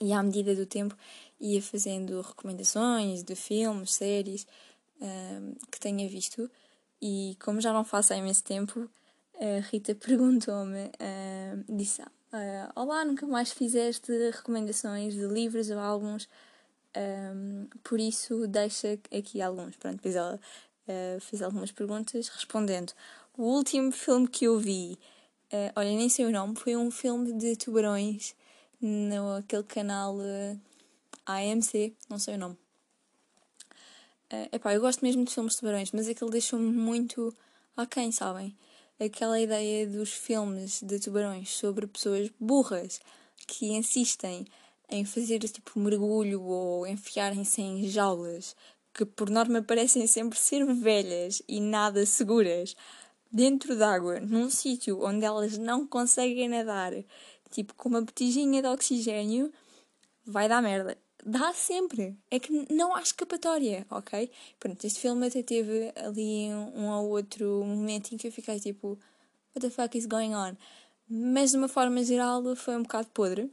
e 0.00 0.12
à 0.12 0.22
medida 0.22 0.54
do 0.54 0.64
tempo 0.64 0.96
ia 1.38 1.62
fazendo 1.62 2.20
recomendações 2.22 3.22
de 3.22 3.36
filmes, 3.36 3.94
séries 3.94 4.46
uh, 5.00 5.66
que 5.70 5.78
tenha 5.78 6.08
visto. 6.08 6.50
E 7.00 7.36
como 7.40 7.60
já 7.60 7.72
não 7.72 7.84
faço 7.84 8.12
há 8.12 8.16
imenso 8.16 8.42
tempo, 8.42 8.90
a 9.40 9.60
Rita 9.60 9.94
perguntou-me, 9.96 10.86
uh, 10.86 11.76
disse: 11.76 12.02
uh, 12.02 12.06
Olá, 12.74 13.04
nunca 13.04 13.26
mais 13.26 13.52
fizeste 13.52 14.12
recomendações 14.30 15.14
de 15.14 15.26
livros 15.26 15.70
ou 15.70 15.78
álbuns, 15.78 16.28
um, 16.96 17.68
por 17.82 18.00
isso 18.00 18.46
deixa 18.46 18.98
aqui 19.16 19.40
alguns. 19.40 19.76
Pronto, 19.76 19.96
depois 19.96 20.16
ela 20.16 20.40
uh, 20.88 21.20
fez 21.20 21.42
algumas 21.42 21.72
perguntas 21.72 22.28
respondendo. 22.28 22.92
O 23.36 23.44
último 23.44 23.92
filme 23.92 24.26
que 24.26 24.46
eu 24.46 24.58
vi, 24.58 24.98
olha, 25.76 25.90
nem 25.90 26.08
sei 26.08 26.26
o 26.26 26.32
nome, 26.32 26.56
foi 26.56 26.76
um 26.76 26.90
filme 26.90 27.32
de 27.34 27.54
tubarões 27.54 28.34
no 28.80 29.36
aquele 29.36 29.62
canal 29.64 30.16
uh, 30.16 30.60
AMC, 31.26 31.94
não 32.08 32.18
sei 32.18 32.34
o 32.34 32.38
nome. 32.38 32.56
Uh, 34.32 34.48
epá, 34.52 34.74
eu 34.74 34.80
gosto 34.80 35.04
mesmo 35.04 35.24
de 35.24 35.32
filmes 35.32 35.54
de 35.54 35.60
tubarões, 35.60 35.90
mas 35.92 36.08
aquele 36.08 36.30
deixou-me 36.30 36.70
muito 36.70 37.34
aquém, 37.76 38.12
sabem? 38.12 38.56
Aquela 39.00 39.40
ideia 39.40 39.86
dos 39.86 40.12
filmes 40.12 40.82
de 40.82 40.98
tubarões 40.98 41.50
sobre 41.50 41.86
pessoas 41.86 42.30
burras 42.40 43.00
que 43.46 43.68
insistem 43.68 44.44
em 44.90 45.04
fazer 45.04 45.38
tipo 45.38 45.78
mergulho 45.78 46.42
ou 46.42 46.84
enfiarem-se 46.84 47.60
em 47.62 47.88
jaulas 47.88 48.56
que 48.92 49.04
por 49.04 49.30
norma 49.30 49.62
parecem 49.62 50.04
sempre 50.08 50.36
ser 50.36 50.66
velhas 50.66 51.40
e 51.46 51.60
nada 51.60 52.04
seguras 52.04 52.74
dentro 53.30 53.76
d'água, 53.76 54.18
num 54.18 54.50
sítio 54.50 55.04
onde 55.04 55.24
elas 55.24 55.56
não 55.56 55.86
conseguem 55.86 56.48
nadar, 56.48 56.92
tipo 57.52 57.74
com 57.74 57.88
uma 57.90 58.00
botijinha 58.00 58.60
de 58.60 58.66
oxigênio, 58.66 59.52
vai 60.26 60.48
dar 60.48 60.60
merda. 60.60 60.98
Dá 61.24 61.52
sempre. 61.52 62.16
É 62.30 62.38
que 62.38 62.52
não 62.72 62.94
há 62.94 63.02
escapatória, 63.02 63.86
ok? 63.90 64.30
Pronto, 64.58 64.84
este 64.86 65.00
filme 65.00 65.26
até 65.26 65.42
teve 65.42 65.92
ali 65.96 66.48
um 66.74 66.88
ou 66.90 67.10
outro 67.10 67.64
momento 67.64 68.12
em 68.12 68.16
que 68.16 68.28
eu 68.28 68.32
fiquei 68.32 68.60
tipo, 68.60 68.98
what 69.54 69.60
the 69.60 69.70
fuck 69.70 69.96
is 69.96 70.06
going 70.06 70.34
on? 70.34 70.56
Mas 71.08 71.50
de 71.50 71.56
uma 71.56 71.68
forma 71.68 72.02
geral 72.04 72.42
foi 72.54 72.76
um 72.76 72.82
bocado 72.82 73.08
podre. 73.08 73.50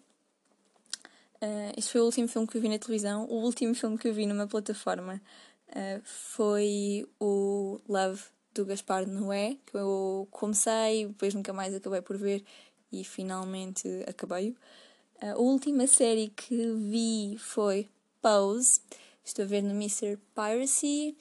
Uh, 1.41 1.73
este 1.77 1.91
foi 1.91 2.01
o 2.01 2.05
último 2.05 2.27
filme 2.27 2.47
que 2.47 2.57
eu 2.57 2.61
vi 2.61 2.69
na 2.69 2.79
televisão. 2.79 3.25
O 3.25 3.43
último 3.43 3.73
filme 3.73 3.97
que 3.97 4.07
eu 4.07 4.13
vi 4.13 4.25
numa 4.25 4.47
plataforma 4.47 5.21
uh, 5.69 6.01
foi 6.03 7.07
o 7.19 7.79
Love 7.87 8.23
do 8.53 8.65
Gaspar 8.65 9.07
Noé, 9.07 9.57
que 9.65 9.75
eu 9.75 10.27
comecei, 10.31 11.07
depois 11.07 11.33
nunca 11.33 11.51
mais 11.51 11.73
acabei 11.75 12.01
por 12.01 12.17
ver 12.17 12.43
e 12.91 13.03
finalmente 13.03 13.87
acabei. 14.07 14.55
A 15.21 15.37
última 15.37 15.87
série 15.87 16.27
que 16.29 16.73
vi 16.73 17.37
foi 17.39 17.89
Pose. 18.21 18.81
Estou 19.23 19.45
a 19.45 19.47
ver 19.47 19.61
no 19.61 19.71
Mr. 19.71 20.19
Piracy. 20.35 21.15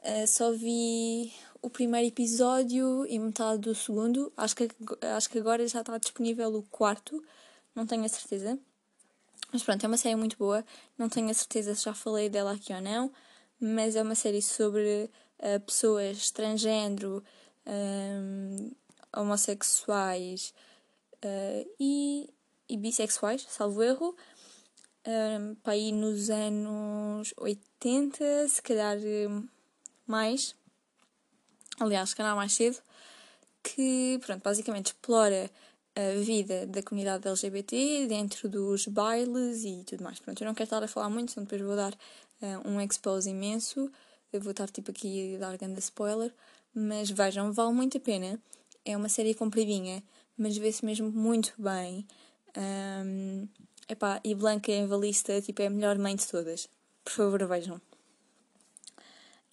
Uh, 0.00 0.26
só 0.26 0.52
vi 0.52 1.32
o 1.62 1.70
primeiro 1.70 2.06
episódio 2.06 3.06
e 3.06 3.18
metade 3.18 3.62
do 3.62 3.74
segundo. 3.74 4.30
Acho 4.36 4.54
que, 4.54 4.68
acho 5.16 5.30
que 5.30 5.38
agora 5.38 5.66
já 5.66 5.80
está 5.80 5.96
disponível 5.96 6.54
o 6.54 6.62
quarto. 6.64 7.24
Não 7.74 7.86
tenho 7.86 8.04
a 8.04 8.08
certeza. 8.08 8.58
Mas 9.50 9.62
pronto, 9.62 9.82
é 9.82 9.86
uma 9.86 9.96
série 9.96 10.16
muito 10.16 10.36
boa. 10.36 10.62
Não 10.98 11.08
tenho 11.08 11.30
a 11.30 11.34
certeza 11.34 11.74
se 11.74 11.84
já 11.84 11.94
falei 11.94 12.28
dela 12.28 12.52
aqui 12.52 12.72
ou 12.72 12.82
não. 12.82 13.10
Mas 13.58 13.96
é 13.96 14.02
uma 14.02 14.14
série 14.14 14.42
sobre 14.42 15.10
uh, 15.38 15.60
pessoas 15.60 16.30
transgênero, 16.30 17.24
um, 17.66 18.70
homossexuais 19.16 20.52
uh, 21.24 21.70
e, 21.80 22.30
e, 22.68 22.76
bissexuais, 22.76 23.46
salvo 23.48 23.82
erro, 23.82 24.16
um, 25.06 25.54
para 25.56 25.76
ir 25.76 25.92
nos 25.92 26.30
anos 26.30 27.32
80, 27.36 28.48
se 28.48 28.62
calhar 28.62 28.96
mais, 30.06 30.54
aliás, 31.78 32.10
se 32.10 32.16
calhar 32.16 32.36
mais 32.36 32.52
cedo, 32.52 32.78
que 33.62 34.18
pronto, 34.24 34.42
basicamente 34.42 34.86
explora 34.86 35.50
a 35.94 36.20
vida 36.20 36.66
da 36.66 36.82
comunidade 36.82 37.26
LGBT 37.26 38.06
dentro 38.06 38.48
dos 38.48 38.86
bailes 38.86 39.64
e 39.64 39.84
tudo 39.84 40.04
mais. 40.04 40.20
Pronto, 40.20 40.40
eu 40.40 40.46
não 40.46 40.54
quero 40.54 40.64
estar 40.64 40.82
a 40.82 40.88
falar 40.88 41.10
muito, 41.10 41.32
senão 41.32 41.44
depois 41.44 41.60
vou 41.60 41.74
dar 41.76 41.92
uh, 41.92 42.68
um 42.68 42.80
expose 42.80 43.30
imenso 43.30 43.90
eu 44.32 44.40
vou 44.40 44.50
estar 44.50 44.68
tipo 44.68 44.90
aqui 44.90 45.36
a 45.36 45.38
dar 45.38 45.56
grande 45.56 45.78
spoiler, 45.80 46.32
mas 46.74 47.10
vejam, 47.10 47.52
vale 47.52 47.72
muito 47.72 47.96
a 47.96 48.00
pena. 48.00 48.38
É 48.84 48.96
uma 48.96 49.08
série 49.08 49.34
compridinha, 49.34 50.02
mas 50.36 50.56
vê-se 50.56 50.84
mesmo 50.84 51.10
muito 51.10 51.54
bem. 51.58 52.06
Um, 52.56 53.48
epá, 53.88 54.20
e 54.24 54.34
Blanca 54.34 54.72
Evangelista 54.72 55.40
tipo, 55.40 55.62
é 55.62 55.66
a 55.66 55.70
melhor 55.70 55.98
mãe 55.98 56.16
de 56.16 56.26
todas. 56.26 56.68
Por 57.04 57.12
favor, 57.12 57.46
vejam. 57.46 57.80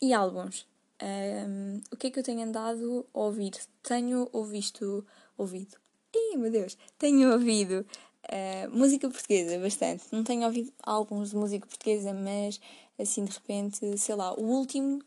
E 0.02 0.14
álbuns. 0.14 0.68
Um, 1.02 1.82
o 1.92 1.98
que 1.98 2.08
é 2.08 2.12
que 2.12 2.20
eu 2.20 2.24
tenho 2.24 2.42
andado 2.42 3.06
a 3.14 3.20
ouvir? 3.20 3.54
Tenho 3.84 4.30
ouvido. 4.32 5.06
Ouvido. 5.38 5.78
Ih, 6.14 6.38
meu 6.38 6.50
Deus! 6.50 6.78
Tenho 6.98 7.34
ouvido 7.34 7.86
uh, 8.26 8.78
música 8.78 9.10
portuguesa 9.10 9.60
bastante. 9.60 10.06
Não 10.12 10.24
tenho 10.24 10.46
ouvido 10.46 10.72
álbuns 10.82 11.32
de 11.32 11.36
música 11.36 11.68
portuguesa, 11.68 12.14
mas 12.14 12.60
assim 12.98 13.26
de 13.26 13.32
repente, 13.32 13.98
sei 13.98 14.16
lá, 14.16 14.34
o 14.34 14.44
último, 14.44 15.04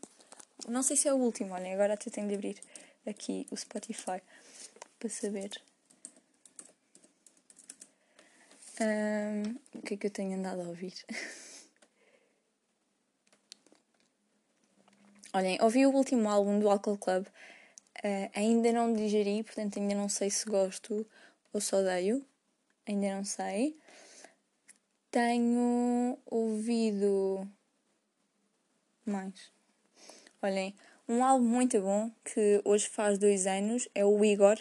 não 0.67 0.83
sei 0.83 0.95
se 0.95 1.07
é 1.07 1.13
o 1.13 1.17
último, 1.17 1.53
olhem, 1.53 1.73
agora 1.73 1.95
até 1.95 2.09
tenho 2.09 2.27
de 2.27 2.35
abrir 2.35 2.57
aqui 3.07 3.47
o 3.49 3.57
Spotify 3.57 4.21
para 4.99 5.09
saber. 5.09 5.59
Um, 8.81 9.57
o 9.77 9.81
que 9.81 9.95
é 9.95 9.97
que 9.97 10.07
eu 10.07 10.11
tenho 10.11 10.37
andado 10.37 10.61
a 10.61 10.67
ouvir? 10.69 10.93
Olhem, 15.33 15.57
ouvi 15.61 15.85
o 15.85 15.91
último 15.91 16.29
álbum 16.29 16.59
do 16.59 16.69
Alcohol 16.69 16.97
Club, 16.97 17.27
uh, 17.27 18.31
ainda 18.33 18.71
não 18.71 18.93
digeri, 18.93 19.43
portanto 19.43 19.77
ainda 19.79 19.93
não 19.95 20.07
sei 20.07 20.29
se 20.29 20.45
gosto 20.45 21.05
ou 21.51 21.59
se 21.59 21.75
odeio, 21.75 22.25
ainda 22.87 23.15
não 23.15 23.25
sei. 23.25 23.77
Tenho 25.11 26.17
ouvido 26.25 27.45
mais. 29.05 29.51
Olhem, 30.41 30.73
um 31.07 31.23
álbum 31.23 31.45
muito 31.45 31.81
bom 31.81 32.11
que 32.23 32.61
hoje 32.63 32.87
faz 32.87 33.17
dois 33.17 33.45
anos 33.45 33.89
é 33.93 34.05
o 34.05 34.23
Igor, 34.23 34.57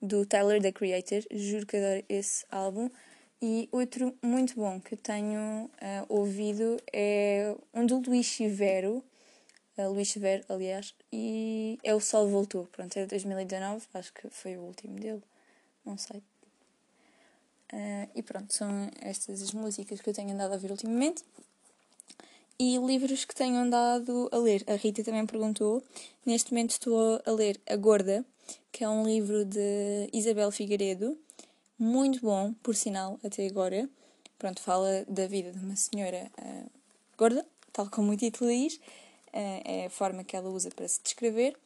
do 0.00 0.24
Tyler 0.24 0.62
the 0.62 0.70
Creator. 0.70 1.22
Juro 1.30 1.66
que 1.66 1.76
adoro 1.76 2.04
esse 2.08 2.46
álbum. 2.50 2.90
E 3.40 3.68
outro 3.70 4.16
muito 4.20 4.56
bom 4.56 4.80
que 4.80 4.94
eu 4.94 4.98
tenho 4.98 5.66
uh, 5.66 5.70
ouvido 6.08 6.76
é 6.92 7.54
um 7.72 7.86
do 7.86 8.00
Luís 8.00 8.26
Chivero, 8.26 9.02
uh, 9.76 9.88
Luís 9.90 10.08
Chivero, 10.08 10.44
aliás, 10.48 10.92
e 11.12 11.78
é 11.84 11.94
o 11.94 12.00
Sol 12.00 12.26
Voltou. 12.26 12.66
Pronto, 12.66 12.96
é 12.96 13.02
de 13.02 13.08
2019, 13.08 13.86
acho 13.94 14.12
que 14.12 14.28
foi 14.30 14.56
o 14.56 14.62
último 14.62 14.98
dele, 14.98 15.22
não 15.86 15.96
sei. 15.96 16.20
Uh, 17.72 18.10
e 18.14 18.22
pronto, 18.24 18.52
são 18.52 18.90
estas 19.00 19.40
as 19.40 19.52
músicas 19.52 20.00
que 20.00 20.10
eu 20.10 20.14
tenho 20.14 20.32
andado 20.32 20.50
a 20.50 20.54
ouvir 20.54 20.72
ultimamente 20.72 21.22
e 22.58 22.76
livros 22.78 23.24
que 23.24 23.34
tenho 23.34 23.56
andado 23.56 24.28
a 24.32 24.36
ler. 24.38 24.64
A 24.66 24.74
Rita 24.74 25.04
também 25.04 25.24
perguntou. 25.26 25.82
Neste 26.26 26.52
momento 26.52 26.72
estou 26.72 27.22
a 27.24 27.30
ler 27.30 27.60
A 27.68 27.76
Gorda, 27.76 28.24
que 28.72 28.82
é 28.82 28.88
um 28.88 29.06
livro 29.06 29.44
de 29.44 30.08
Isabel 30.12 30.50
Figueiredo, 30.50 31.16
muito 31.78 32.20
bom, 32.20 32.52
por 32.62 32.74
sinal, 32.74 33.18
até 33.24 33.46
agora. 33.46 33.88
Pronto, 34.38 34.60
fala 34.60 35.04
da 35.08 35.26
vida 35.26 35.52
de 35.52 35.58
uma 35.58 35.76
senhora 35.76 36.30
uh, 36.40 36.70
gorda, 37.16 37.44
tal 37.72 37.88
como 37.90 38.12
o 38.12 38.16
título 38.16 38.50
diz, 38.50 38.74
uh, 38.74 39.62
é 39.64 39.86
a 39.86 39.90
forma 39.90 40.22
que 40.22 40.36
ela 40.36 40.48
usa 40.48 40.70
para 40.70 40.86
se 40.86 41.00
descrever 41.02 41.56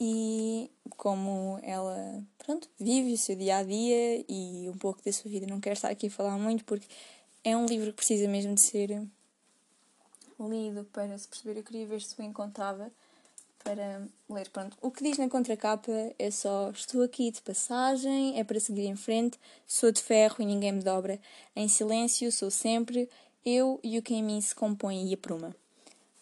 e 0.00 0.70
como 0.96 1.58
ela, 1.62 2.22
pronto, 2.38 2.68
vive 2.78 3.12
o 3.12 3.18
seu 3.18 3.34
dia 3.34 3.58
a 3.58 3.62
dia 3.62 4.24
e 4.28 4.68
um 4.68 4.76
pouco 4.78 5.02
da 5.04 5.12
sua 5.12 5.30
vida. 5.30 5.46
Não 5.46 5.60
quero 5.60 5.74
estar 5.74 5.90
aqui 5.90 6.06
a 6.06 6.10
falar 6.10 6.38
muito 6.38 6.64
porque 6.64 6.86
é 7.42 7.56
um 7.56 7.66
livro 7.66 7.90
que 7.90 7.96
precisa 7.96 8.28
mesmo 8.28 8.54
de 8.54 8.60
ser 8.60 9.02
lido 10.38 10.84
para 10.92 11.18
se 11.18 11.26
perceber. 11.26 11.58
Eu 11.58 11.64
queria 11.64 11.86
ver 11.86 12.00
se 12.00 12.20
o 12.20 12.24
encontrava 12.24 12.92
para 13.68 14.08
ler. 14.30 14.48
Pronto, 14.48 14.76
o 14.80 14.90
que 14.90 15.04
diz 15.04 15.18
na 15.18 15.28
contracapa 15.28 15.92
é 16.18 16.30
só: 16.30 16.70
Estou 16.70 17.02
aqui 17.02 17.30
de 17.30 17.42
passagem, 17.42 18.38
é 18.38 18.44
para 18.44 18.58
seguir 18.58 18.86
em 18.86 18.96
frente, 18.96 19.38
sou 19.66 19.92
de 19.92 20.02
ferro 20.02 20.36
e 20.38 20.46
ninguém 20.46 20.72
me 20.72 20.82
dobra. 20.82 21.20
Em 21.54 21.68
silêncio, 21.68 22.32
sou 22.32 22.50
sempre 22.50 23.08
eu 23.44 23.78
e 23.82 23.98
o 23.98 24.02
que 24.02 24.14
em 24.14 24.22
mim 24.22 24.40
se 24.40 24.54
compõe 24.54 25.08
e 25.08 25.14
apruma. 25.14 25.54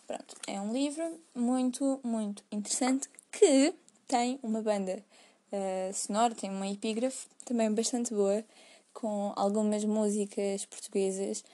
Pronto, 0.07 0.37
é 0.47 0.61
um 0.61 0.73
livro 0.73 1.21
muito, 1.35 2.01
muito 2.03 2.43
interessante 2.51 3.09
que 3.31 3.75
tem 4.07 4.39
uma 4.43 4.63
banda 4.63 5.05
uh, 5.53 5.95
sonora, 5.95 6.35
tem 6.35 6.51
uma 6.51 6.69
epígrafe 6.69 7.27
também 7.45 7.73
bastante 7.73 8.15
boa, 8.15 8.45
com 8.93 9.33
algumas 9.37 9.85
músicas 9.85 10.65
portuguesas 10.65 11.45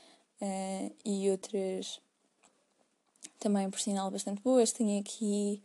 uh, 0.41 0.95
e 1.05 1.31
outras 1.31 2.01
também 3.39 3.69
por 3.69 3.81
sinal 3.81 4.11
bastante 4.11 4.41
boas. 4.43 4.71
Tem 4.71 4.99
aqui 4.99 5.63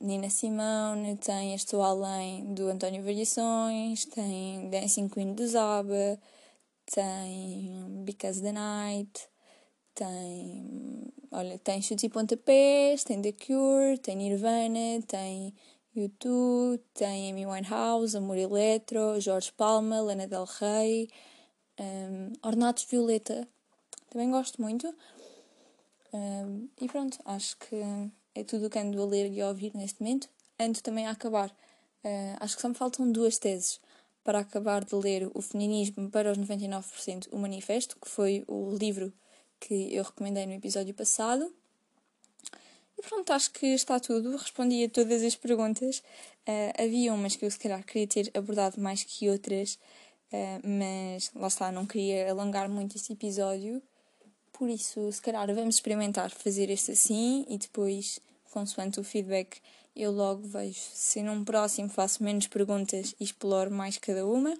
Nina 0.00 0.28
Simone, 0.28 1.16
tem 1.16 1.54
Estou 1.54 1.82
Além 1.82 2.52
do 2.52 2.68
António 2.68 3.02
Variações, 3.02 4.04
tem 4.04 4.68
Dancing 4.68 5.08
Queen 5.08 5.32
do 5.32 5.46
Zaba, 5.46 6.20
tem 6.86 8.02
Because 8.04 8.42
the 8.42 8.52
Night, 8.52 9.28
tem. 9.94 11.12
Olha, 11.30 11.58
tem 11.58 11.80
Chutes 11.82 12.04
e 12.04 12.08
Pontapés, 12.08 13.04
tem 13.04 13.20
The 13.20 13.32
Cure, 13.32 13.98
tem 13.98 14.16
Nirvana, 14.16 15.02
tem 15.06 15.54
YouTube, 15.94 16.82
tem 16.94 17.30
Amy 17.30 17.46
Winehouse, 17.46 18.16
Amor 18.16 18.36
Eletro, 18.36 19.20
Jorge 19.20 19.52
Palma, 19.52 20.00
Lana 20.00 20.26
Del 20.26 20.44
Rey, 20.44 21.08
um, 21.80 22.32
Ornatos 22.46 22.84
Violeta, 22.84 23.48
também 24.10 24.30
gosto 24.30 24.60
muito. 24.60 24.86
Um, 26.12 26.68
e 26.80 26.86
pronto, 26.88 27.18
acho 27.24 27.56
que 27.58 27.76
é 28.38 28.44
tudo 28.44 28.66
o 28.66 28.70
que 28.70 28.78
ando 28.78 29.02
a 29.02 29.06
ler 29.06 29.32
e 29.32 29.40
a 29.40 29.48
ouvir 29.48 29.72
neste 29.74 30.00
momento. 30.00 30.28
Ando 30.60 30.80
também 30.80 31.06
a 31.06 31.10
acabar. 31.10 31.50
Uh, 32.04 32.36
acho 32.38 32.54
que 32.54 32.62
só 32.62 32.68
me 32.68 32.74
faltam 32.74 33.10
duas 33.10 33.36
teses 33.38 33.80
para 34.22 34.38
acabar 34.38 34.84
de 34.84 34.94
ler 34.94 35.28
O 35.34 35.42
Feminismo 35.42 36.08
para 36.10 36.30
os 36.30 36.38
99%, 36.38 37.28
o 37.32 37.38
Manifesto, 37.38 37.96
que 38.00 38.08
foi 38.08 38.44
o 38.46 38.76
livro 38.76 39.12
que 39.58 39.92
eu 39.92 40.04
recomendei 40.04 40.46
no 40.46 40.52
episódio 40.52 40.94
passado. 40.94 41.52
E 42.96 43.02
pronto, 43.02 43.32
acho 43.32 43.50
que 43.50 43.66
está 43.66 43.98
tudo. 43.98 44.36
Respondi 44.36 44.84
a 44.84 44.88
todas 44.88 45.22
as 45.22 45.34
perguntas. 45.34 45.98
Uh, 46.48 46.82
havia 46.82 47.12
umas 47.12 47.34
que 47.34 47.44
eu 47.44 47.50
se 47.50 47.58
calhar 47.58 47.84
queria 47.84 48.06
ter 48.06 48.30
abordado 48.34 48.80
mais 48.80 49.02
que 49.02 49.28
outras, 49.28 49.78
uh, 50.32 50.68
mas 50.68 51.30
lá 51.34 51.48
está, 51.48 51.72
não 51.72 51.86
queria 51.86 52.30
alongar 52.30 52.68
muito 52.68 52.96
este 52.96 53.12
episódio. 53.12 53.82
Por 54.58 54.68
isso, 54.68 55.12
se 55.12 55.22
calhar 55.22 55.46
vamos 55.54 55.76
experimentar 55.76 56.30
fazer 56.32 56.68
este 56.68 56.90
assim 56.90 57.46
e 57.48 57.56
depois, 57.56 58.18
consoante 58.50 58.98
o 58.98 59.04
feedback, 59.04 59.60
eu 59.94 60.10
logo 60.10 60.42
vejo 60.42 60.80
se 60.92 61.22
num 61.22 61.44
próximo 61.44 61.88
faço 61.88 62.24
menos 62.24 62.48
perguntas 62.48 63.14
e 63.20 63.24
exploro 63.24 63.70
mais 63.70 63.98
cada 63.98 64.26
uma. 64.26 64.52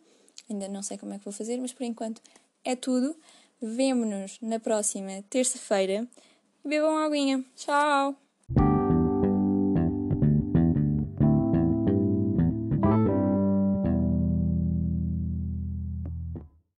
Ainda 0.49 0.69
não 0.69 0.85
sei 0.85 0.97
como 0.99 1.15
é 1.15 1.19
que 1.19 1.25
vou 1.25 1.33
fazer, 1.33 1.59
mas 1.59 1.73
por 1.73 1.83
enquanto 1.83 2.23
é 2.65 2.77
tudo. 2.77 3.17
Vemo-nos 3.61 4.39
na 4.41 4.61
próxima 4.61 5.25
terça-feira. 5.29 6.07
Bebam 6.65 6.97
aguinha. 6.99 7.45
Tchau! 7.57 8.28